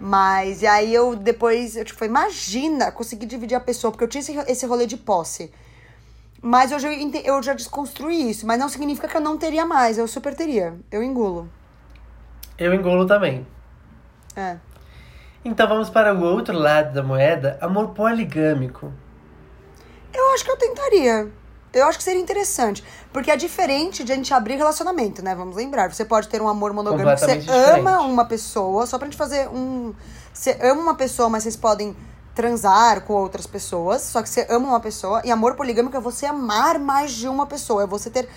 [0.00, 4.20] Mas e aí eu depois, eu tipo, imagina conseguir dividir a pessoa, porque eu tinha
[4.20, 5.52] esse, esse rolê de posse.
[6.40, 9.66] Mas eu já, ente- eu já desconstruí isso, mas não significa que eu não teria
[9.66, 10.78] mais, eu super teria.
[10.90, 11.50] Eu engulo.
[12.56, 13.44] Eu engulo também.
[14.36, 14.56] É.
[15.44, 18.92] Então vamos para o outro lado da moeda, amor poligâmico.
[20.14, 21.28] Eu acho que eu tentaria.
[21.72, 22.82] Eu acho que seria interessante.
[23.12, 25.34] Porque é diferente de a gente abrir relacionamento, né?
[25.34, 25.92] Vamos lembrar.
[25.92, 27.18] Você pode ter um amor monogâmico.
[27.18, 27.80] Você diferente.
[27.80, 29.94] ama uma pessoa, só pra gente fazer um.
[30.32, 31.96] Você ama uma pessoa, mas vocês podem
[32.34, 34.02] transar com outras pessoas.
[34.02, 35.20] Só que você ama uma pessoa.
[35.24, 37.82] E amor poligâmico é você amar mais de uma pessoa.
[37.82, 38.28] É você ter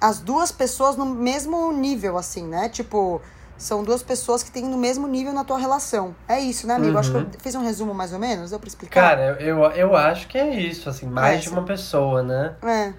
[0.00, 2.68] as duas pessoas no mesmo nível, assim, né?
[2.68, 3.22] Tipo,
[3.56, 6.14] são duas pessoas que têm no mesmo nível na tua relação.
[6.28, 6.98] É isso, né, amigo?
[6.98, 9.00] Acho que eu fiz um resumo mais ou menos, deu pra explicar?
[9.10, 12.54] Cara, eu, eu, eu acho que é isso, assim, mais É, de uma pessoa, né?
[12.62, 12.92] É.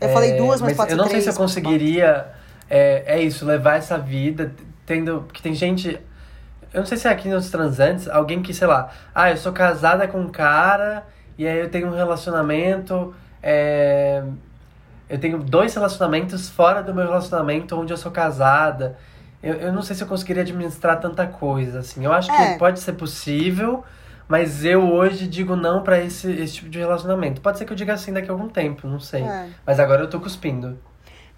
[0.00, 1.22] Eu falei duas, mas, pode eu ser não três.
[1.22, 2.26] sei se eu pode conseguiria,
[2.68, 4.52] é, é isso, levar essa vida
[4.84, 5.22] tendo.
[5.22, 6.00] Porque tem gente.
[6.72, 9.52] Eu não sei se é aqui nos transantes, alguém que, sei lá, ah, eu sou
[9.52, 11.06] casada com um cara,
[11.38, 13.14] e aí eu tenho um relacionamento.
[13.42, 14.22] é,
[15.08, 18.96] eu tenho dois relacionamentos fora do meu relacionamento onde eu sou casada.
[19.42, 22.04] Eu, eu não sei se eu conseguiria administrar tanta coisa, assim.
[22.04, 22.52] Eu acho É.
[22.52, 23.82] que pode ser possível,
[24.28, 27.40] mas eu hoje digo não pra esse, esse tipo de relacionamento.
[27.40, 29.22] Pode ser que eu diga assim daqui a algum tempo, não sei.
[29.22, 29.48] É.
[29.66, 30.78] Mas agora eu tô cuspindo.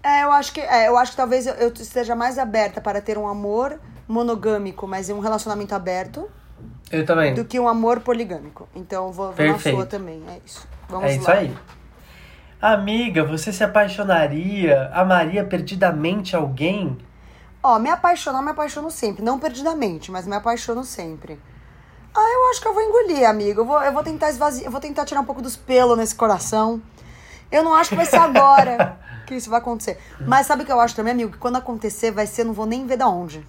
[0.03, 3.01] É, eu acho que, é, eu acho que talvez eu, eu esteja mais aberta para
[3.01, 6.29] ter um amor monogâmico, mas um relacionamento aberto,
[6.91, 7.33] Eu também.
[7.33, 8.69] do que um amor poligâmico.
[8.75, 10.67] Então eu vou, vou na sua também, é isso.
[10.87, 11.37] Vamos é isso lá.
[11.37, 11.51] aí.
[12.61, 16.97] Amiga, você se apaixonaria, amaria perdidamente alguém?
[17.67, 19.23] Ó, me apaixonar, me apaixono sempre.
[19.23, 21.39] Não perdidamente, mas me apaixono sempre.
[22.15, 23.61] Ah, eu acho que eu vou engolir, amigo.
[23.61, 26.13] Eu vou, eu vou tentar esvaziar, eu vou tentar tirar um pouco dos pelos nesse
[26.13, 26.79] coração.
[27.51, 29.97] Eu não acho que vai ser agora que isso vai acontecer.
[30.21, 31.31] Mas sabe o que eu acho também, amigo?
[31.31, 33.43] Que quando acontecer, vai ser, eu não vou nem ver da onde.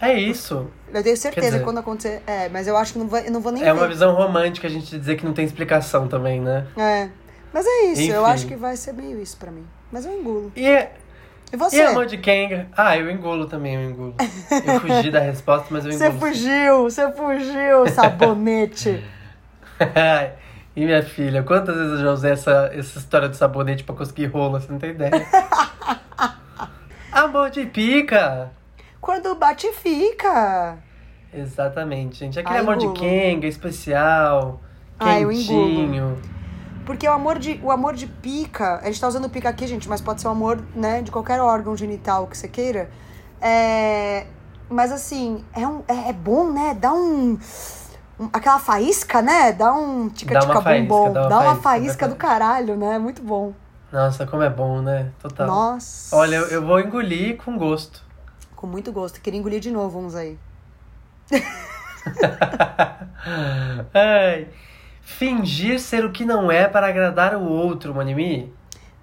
[0.00, 0.66] É isso.
[0.92, 2.22] Eu tenho certeza dizer- que quando acontecer.
[2.26, 3.78] É, mas eu acho que não vai, eu não vou nem É ver.
[3.78, 6.66] uma visão romântica a gente dizer que não tem explicação também, né?
[6.76, 7.08] É.
[7.52, 8.32] Mas é isso, eu Enfim.
[8.32, 9.66] acho que vai ser meio isso pra mim.
[9.92, 10.52] Mas eu engulo.
[10.56, 10.88] E, e
[11.52, 11.82] E você?
[11.82, 12.66] amor de quem?
[12.76, 14.14] Ah, eu engulo também, eu engulo.
[14.64, 16.20] Eu fugi da resposta, mas eu Você engulo.
[16.20, 19.02] fugiu, você fugiu, sabonete.
[20.76, 24.26] E minha filha, quantas vezes eu já usei essa, essa história do sabonete pra conseguir
[24.26, 25.10] rolo, você não tem ideia.
[27.10, 28.50] amor de pica!
[29.00, 30.78] Quando bate, fica.
[31.34, 32.38] Exatamente, gente.
[32.38, 33.00] Aquele Ai, amor de engulo.
[33.00, 34.60] Kenga, especial,
[34.98, 36.18] Ai, eu quentinho.
[36.86, 39.88] Porque o amor de, o amor de pica, a gente tá usando pica aqui, gente,
[39.88, 42.90] mas pode ser o amor, né, de qualquer órgão genital que você queira.
[43.40, 44.26] É,
[44.68, 46.74] mas assim, é, um, é, é bom, né?
[46.78, 47.38] Dá um,
[48.18, 49.52] um- Aquela faísca, né?
[49.52, 51.12] Dá um tica-tica bombom.
[51.12, 52.98] dá uma Dá uma faísca, faísca do caralho, né?
[52.98, 53.52] Muito bom.
[53.92, 55.10] Nossa, como é bom, né?
[55.20, 55.46] Total.
[55.46, 56.14] Nossa.
[56.14, 58.02] Olha, eu, eu vou engolir com gosto.
[58.54, 59.20] Com muito gosto.
[59.20, 60.38] Queria engolir de novo uns aí.
[63.94, 64.48] Ai.
[65.18, 68.52] Fingir ser o que não é para agradar o outro, Manimi.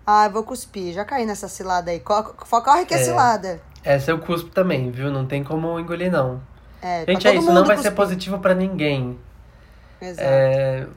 [0.06, 0.94] Ah, eu vou cuspir.
[0.94, 2.00] Já caí nessa cilada aí.
[2.00, 3.04] Co- co- Corre que é É.
[3.04, 3.62] cilada.
[3.84, 5.12] Essa eu cuspo também, viu?
[5.12, 6.42] Não tem como engolir, não.
[6.82, 7.52] É, pra Gente, é todo isso.
[7.52, 7.96] Não vai ser cuspir.
[7.96, 9.20] positivo pra ninguém.
[10.02, 10.22] Exato.
[10.28, 10.88] É,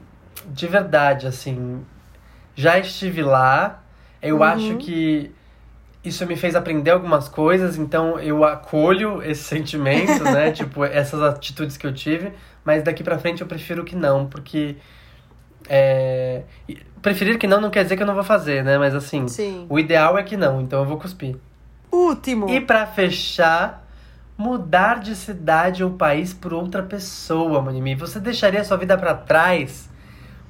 [0.46, 1.84] de verdade, assim,
[2.54, 3.82] já estive lá.
[4.22, 4.42] Eu Uhum.
[4.44, 5.34] acho que
[6.04, 9.42] isso me fez aprender algumas coisas, então eu acolho esse
[10.22, 10.50] sentimento, né?
[10.52, 12.32] tipo, essas atitudes que eu tive,
[12.64, 14.76] mas daqui pra frente eu prefiro que não, porque.
[15.72, 16.42] É,
[17.00, 18.76] preferir que não não quer dizer que eu não vou fazer, né?
[18.76, 19.66] Mas assim, Sim.
[19.68, 21.36] o ideal é que não, então eu vou cuspir.
[21.92, 22.48] Último.
[22.48, 23.86] E pra fechar,
[24.36, 27.94] mudar de cidade ou país por outra pessoa, Manimi.
[27.94, 29.88] Você deixaria sua vida pra trás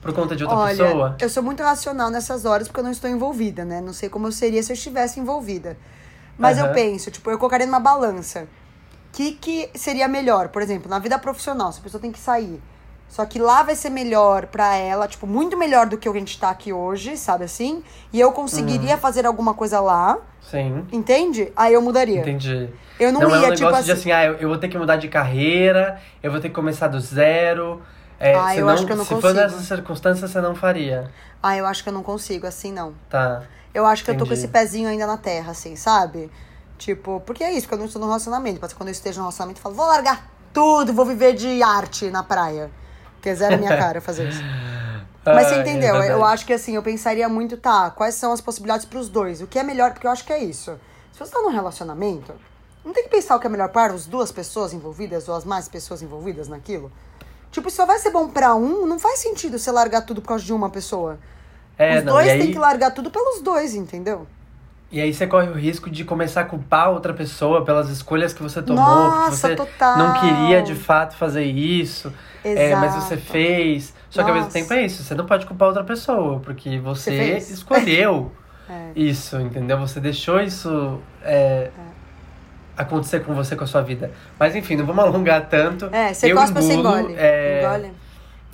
[0.01, 1.17] por conta de outra Olha, pessoa?
[1.21, 3.83] eu sou muito racional nessas horas porque eu não estou envolvida, né?
[3.83, 5.77] Não sei como eu seria se eu estivesse envolvida.
[6.39, 6.75] Mas eu Aham.
[6.75, 8.49] penso, tipo, eu colocaria numa balança.
[9.09, 10.49] O que, que seria melhor?
[10.49, 12.63] Por exemplo, na vida profissional, se a pessoa tem que sair.
[13.11, 16.19] Só que lá vai ser melhor pra ela, tipo, muito melhor do que o que
[16.19, 17.83] a gente tá aqui hoje, sabe assim?
[18.13, 19.01] E eu conseguiria Uhum.
[19.01, 21.53] fazer alguma coisa lá, Sim, entende?
[21.57, 22.21] Aí eu mudaria.
[22.21, 22.71] entendi.
[23.01, 24.01] Eu não, Não, é um ia, negócio tipo de assim.
[24.01, 26.87] assim, ah, eu, eu vou ter que mudar de carreira, eu vou ter que começar
[26.87, 27.83] do zero.
[28.21, 29.41] É, Ah, eu acho que eu não se for consigo.
[29.41, 31.11] nessas circunstâncias, você não faria.
[31.43, 32.95] Ah, eu acho que eu não consigo, assim não.
[33.09, 33.43] Tá.
[33.75, 34.41] Eu acho que eu tô com Entendi.
[34.41, 36.31] esse pezinho ainda na terra, assim, sabe?
[36.79, 38.65] Tipo, porque é isso, porque eu não estou no relacionamento.
[38.69, 42.09] Ser quando eu esteja no relacionamento e falo, vou largar tudo, vou viver de arte
[42.11, 42.71] na praia.
[43.21, 44.43] Porque é zero a minha cara fazer isso.
[45.27, 45.95] Mas você Ai, é entendeu?
[45.97, 49.43] eu acho que assim, eu pensaria muito, tá, quais são as possibilidades pros dois?
[49.43, 49.93] O que é melhor?
[49.93, 50.73] Porque eu acho que é isso.
[51.13, 52.33] Se você tá num relacionamento,
[52.83, 55.45] não tem que pensar o que é melhor para as duas pessoas envolvidas ou as
[55.45, 56.91] mais pessoas envolvidas naquilo.
[57.53, 60.29] Tipo, se só vai ser bom pra um, não faz sentido você largar tudo por
[60.29, 61.19] causa de uma pessoa.
[61.77, 64.27] É, Os não, dois aí- têm que largar tudo pelos dois, entendeu?
[64.93, 68.43] E aí você corre o risco de começar a culpar outra pessoa pelas escolhas que
[68.43, 69.97] você tomou, porque Nossa, você total.
[69.99, 72.13] não queria de fato fazer isso,
[72.45, 73.95] é, mas você fez.
[74.11, 74.59] Só que ao mesmo Nossa.
[74.59, 78.33] tempo é isso, você não pode culpar outra pessoa, porque você, Você escolheu
[78.69, 78.91] É.
[78.95, 79.79] isso, entendeu?
[79.79, 81.71] Você deixou isso é,
[82.77, 84.11] acontecer com você, com a sua vida.
[84.39, 85.87] Mas enfim, não vamos alongar tanto.
[85.93, 87.15] É, você Eu você engulo, engole.
[87.19, 87.93] é, Engole.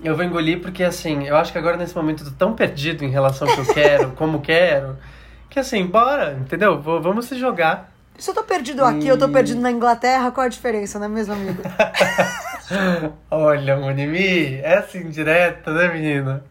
[0.02, 3.04] Eu vou engolir porque, assim, eu acho que agora nesse momento eu tô tão perdido
[3.04, 4.96] em relação ao que eu quero, como quero,
[5.56, 6.78] que assim, bora, entendeu?
[6.82, 7.90] Vamos se jogar.
[8.18, 11.08] Se eu tô perdido aqui, eu tô perdido na Inglaterra, qual a diferença, não é
[11.08, 11.62] mesmo, amigo?
[13.30, 16.44] Olha, Monimi, essa indireta, né, menina?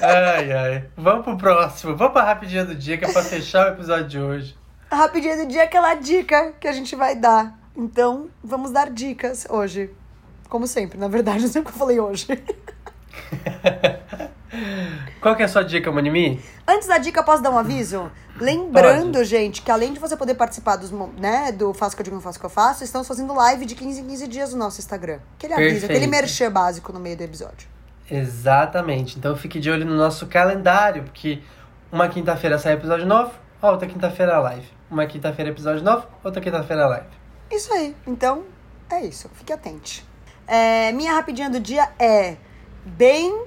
[0.00, 0.84] Ai, ai.
[0.96, 1.96] Vamos pro próximo.
[1.96, 4.58] Vamos pra rapidinha do dia, que é pra fechar o episódio de hoje.
[4.90, 7.56] A rapidinha do dia é aquela dica que a gente vai dar.
[7.76, 9.88] Então, vamos dar dicas hoje.
[10.48, 12.26] Como sempre, na verdade, não sei o que eu falei hoje.
[15.20, 16.42] Qual que é a sua dica, Monimi?
[16.66, 18.10] Antes da dica, posso dar um aviso?
[18.40, 22.16] Lembrando, gente, que além de você poder participar dos, né, do Faço que eu digo,
[22.16, 24.80] não faço que eu faço, estamos fazendo live de 15 em 15 dias no nosso
[24.80, 25.18] Instagram.
[25.36, 25.90] Aquele aviso, Perfeito.
[25.92, 27.68] aquele merchan básico no meio do episódio.
[28.10, 29.18] Exatamente.
[29.18, 31.42] Então fique de olho no nosso calendário, porque
[31.92, 34.66] uma quinta-feira sai episódio novo, outra quinta-feira live.
[34.90, 37.06] Uma quinta-feira episódio novo, outra quinta-feira live.
[37.50, 37.94] Isso aí.
[38.06, 38.44] Então,
[38.90, 39.28] é isso.
[39.34, 40.04] Fique atente.
[40.46, 42.36] É, minha rapidinha do dia é
[42.84, 43.44] bem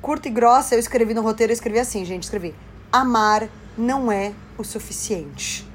[0.00, 0.74] curta e grossa.
[0.74, 2.24] Eu escrevi no roteiro, eu escrevi assim, gente.
[2.24, 2.54] Escrevi:
[2.92, 5.66] Amar não é o suficiente.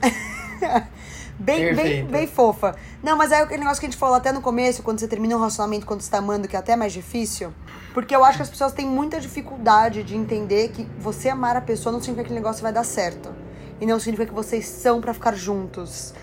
[1.38, 2.10] bem, bem, Perfeito.
[2.10, 2.76] bem fofa.
[3.02, 5.34] Não, mas é aquele negócio que a gente falou até no começo, quando você termina
[5.34, 7.52] um relacionamento, quando você tá amando, que é até mais difícil.
[7.92, 11.60] Porque eu acho que as pessoas têm muita dificuldade de entender que você amar a
[11.60, 13.34] pessoa não significa que aquele negócio vai dar certo.
[13.80, 16.14] E não significa que vocês são pra ficar juntos.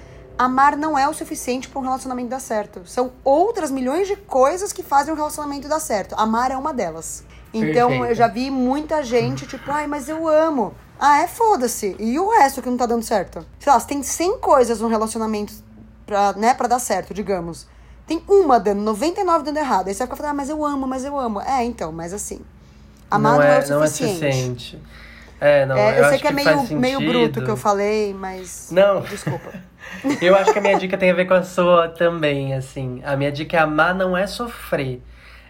[0.42, 2.82] Amar não é o suficiente para um relacionamento dar certo.
[2.88, 6.16] São outras milhões de coisas que fazem um relacionamento dar certo.
[6.18, 7.24] Amar é uma delas.
[7.54, 8.06] Então Perfeito.
[8.06, 10.74] eu já vi muita gente, tipo, ai, mas eu amo.
[11.00, 11.96] Ah, é foda-se.
[12.00, 13.46] E o resto que não tá dando certo?
[13.60, 15.54] Sei lá, você tem 100 coisas no relacionamento
[16.08, 17.68] pra, né, pra dar certo, digamos.
[18.08, 19.90] Tem uma dando, 99 dando errado.
[19.90, 21.40] Aí você vai ficar falando, ah, mas eu amo, mas eu amo.
[21.40, 22.42] É, então, mas assim.
[23.12, 24.82] Amar não, é, o não é suficiente.
[25.42, 28.14] É, não, É, eu, eu, sei acho que é meio, meio bruto que eu falei,
[28.14, 28.70] mas.
[28.72, 29.02] Não.
[29.02, 29.50] Desculpa.
[30.22, 33.02] Eu acho que a minha dica tem a ver com a sua também, assim.
[33.04, 35.02] A minha dica é amar não é sofrer.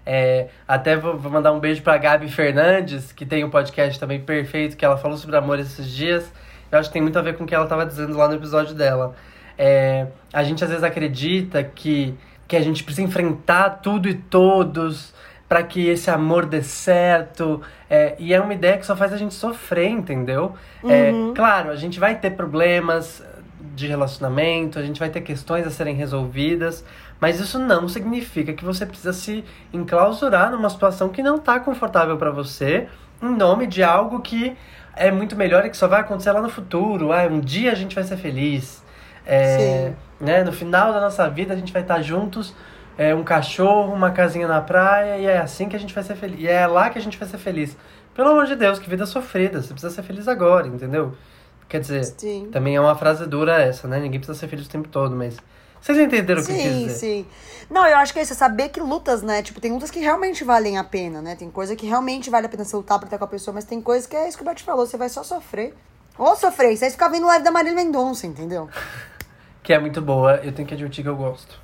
[0.05, 4.19] É, até vou, vou mandar um beijo pra Gabi Fernandes, que tem um podcast também
[4.19, 6.31] perfeito, que ela falou sobre amor esses dias.
[6.71, 8.35] Eu acho que tem muito a ver com o que ela tava dizendo lá no
[8.35, 9.13] episódio dela.
[9.57, 12.17] É, a gente às vezes acredita que,
[12.47, 15.13] que a gente precisa enfrentar tudo e todos
[15.51, 17.61] para que esse amor dê certo.
[17.89, 20.55] É, e é uma ideia que só faz a gente sofrer, entendeu?
[20.81, 23.21] É, claro, a gente vai ter problemas
[23.75, 26.85] de relacionamento, a gente vai ter questões a serem resolvidas,
[27.19, 29.43] mas isso não significa que você precisa se
[29.73, 32.87] enclausurar numa situação que não tá confortável para você,
[33.21, 34.55] em nome de algo que
[34.95, 37.11] é muito melhor e que só vai acontecer lá no futuro.
[37.11, 38.81] Ah, um dia a gente vai ser feliz.
[39.25, 40.25] É, Sim.
[40.25, 42.55] né, no final da nossa vida a gente vai estar juntos,
[42.97, 46.15] é, um cachorro, uma casinha na praia, e é assim que a gente vai ser
[46.15, 46.39] feliz.
[46.39, 47.75] E é lá que a gente vai ser feliz.
[48.13, 49.61] Pelo amor de Deus, que vida sofrida.
[49.61, 51.13] Você precisa ser feliz agora, entendeu?
[51.69, 52.49] Quer dizer, Sim.
[52.51, 53.99] também é uma frase dura essa, né?
[53.99, 55.37] Ninguém precisa ser feliz o tempo todo, mas.
[55.79, 56.93] Vocês entenderam o que eu quis Sim, dizer?
[56.93, 57.25] sim.
[57.67, 59.41] Não, eu acho que é isso, é saber que lutas, né?
[59.41, 61.35] Tipo, tem lutas que realmente valem a pena, né?
[61.35, 63.63] Tem coisa que realmente vale a pena você lutar pra estar com a pessoa, mas
[63.65, 65.73] tem coisa que é isso que o Bert falou, você vai só sofrer.
[66.19, 68.69] Ou sofrer, você vai ficar vendo live da Marília Mendonça, entendeu?
[69.63, 71.59] Que é muito boa, eu tenho que admitir que eu gosto.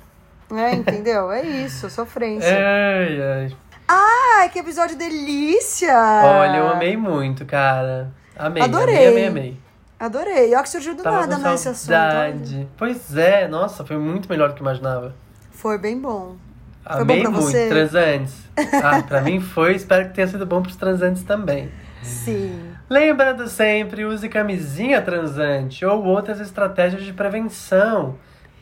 [0.50, 1.30] É, entendeu?
[1.30, 2.48] É isso, sofrência.
[2.56, 3.56] Ai, ai.
[3.88, 5.94] Ai, que episódio delícia!
[6.24, 8.10] Olha, eu amei muito, cara.
[8.36, 8.62] Amei.
[8.62, 8.94] Adorei.
[8.94, 9.60] Amei, amei, amei.
[9.98, 10.54] Adorei.
[10.54, 11.88] Olha que surgiu do Tava nada, né, esse assunto.
[11.90, 12.68] saudade.
[12.76, 15.14] Pois é, nossa, foi muito melhor do que imaginava.
[15.50, 16.36] Foi bem bom.
[16.84, 17.68] Foi Amei bom pra muito, você?
[17.68, 18.48] transantes.
[18.82, 21.70] Ah, pra mim foi, espero que tenha sido bom pros transantes também.
[22.02, 22.72] Sim.
[22.90, 28.16] Lembrando sempre, use camisinha transante ou outras estratégias de prevenção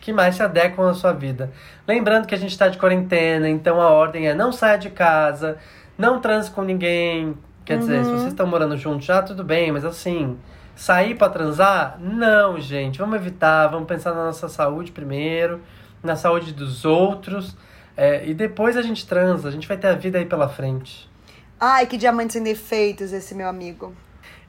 [0.07, 1.51] que mais se adequam à sua vida.
[1.85, 5.59] Lembrando que a gente está de quarentena, então a ordem é não saia de casa,
[5.99, 7.37] não transe com ninguém.
[7.65, 10.39] Quer dizer, se vocês estão morando juntos já, tudo bem, mas assim,
[10.77, 11.99] sair para transar?
[11.99, 13.01] Não, gente.
[13.01, 15.61] Vamos evitar, vamos pensar na nossa saúde primeiro,
[16.05, 17.57] na saúde dos outros.
[17.97, 21.11] é, e depois a gente transa, a gente vai ter a vida aí pela frente.
[21.59, 23.93] Ai, que diamante sem defeitos esse meu amigo.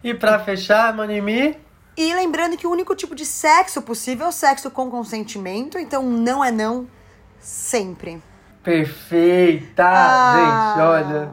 [0.03, 1.57] E pra fechar, Manimi,
[1.97, 6.03] E lembrando que o único tipo de sexo possível é o sexo com consentimento, então
[6.03, 6.87] não é não
[7.39, 8.21] sempre.
[8.63, 9.83] perfeita!
[9.85, 10.73] Ah.
[10.75, 11.29] Gente, olha.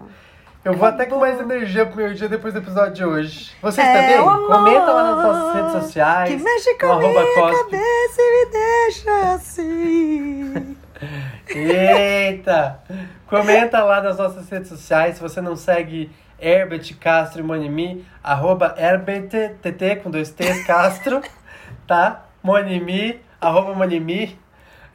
[0.64, 3.52] Eu vou até com mais energia pro meu dia depois do episódio de hoje.
[3.60, 4.16] Vocês É, também?
[4.16, 6.30] amor Comenta lá nas nossas redes sociais.
[6.30, 7.64] Que mexe com a minha cospe.
[7.64, 10.76] cabeça e me deixa assim.
[11.54, 12.80] Eita!
[13.28, 15.16] Comenta lá nas nossas redes sociais.
[15.16, 19.30] Se você não segue Herbert Castro Monimi, arroba Herbert,
[19.62, 21.22] TT com dois T's, Castro,
[21.86, 22.24] tá?
[22.42, 24.38] Monimi, arroba Monimi.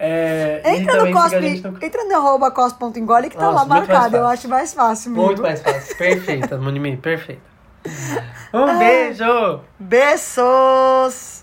[0.02, 4.16] É, Entra no cospe, no entra no arroba cospe.engole que tá Nossa, lá marcado.
[4.16, 5.26] Eu acho mais fácil, amigo.
[5.26, 5.96] Muito mais fácil.
[5.98, 7.42] Perfeita, Monimi, perfeita.
[8.54, 9.62] Um beijo!
[9.80, 11.39] Beijos!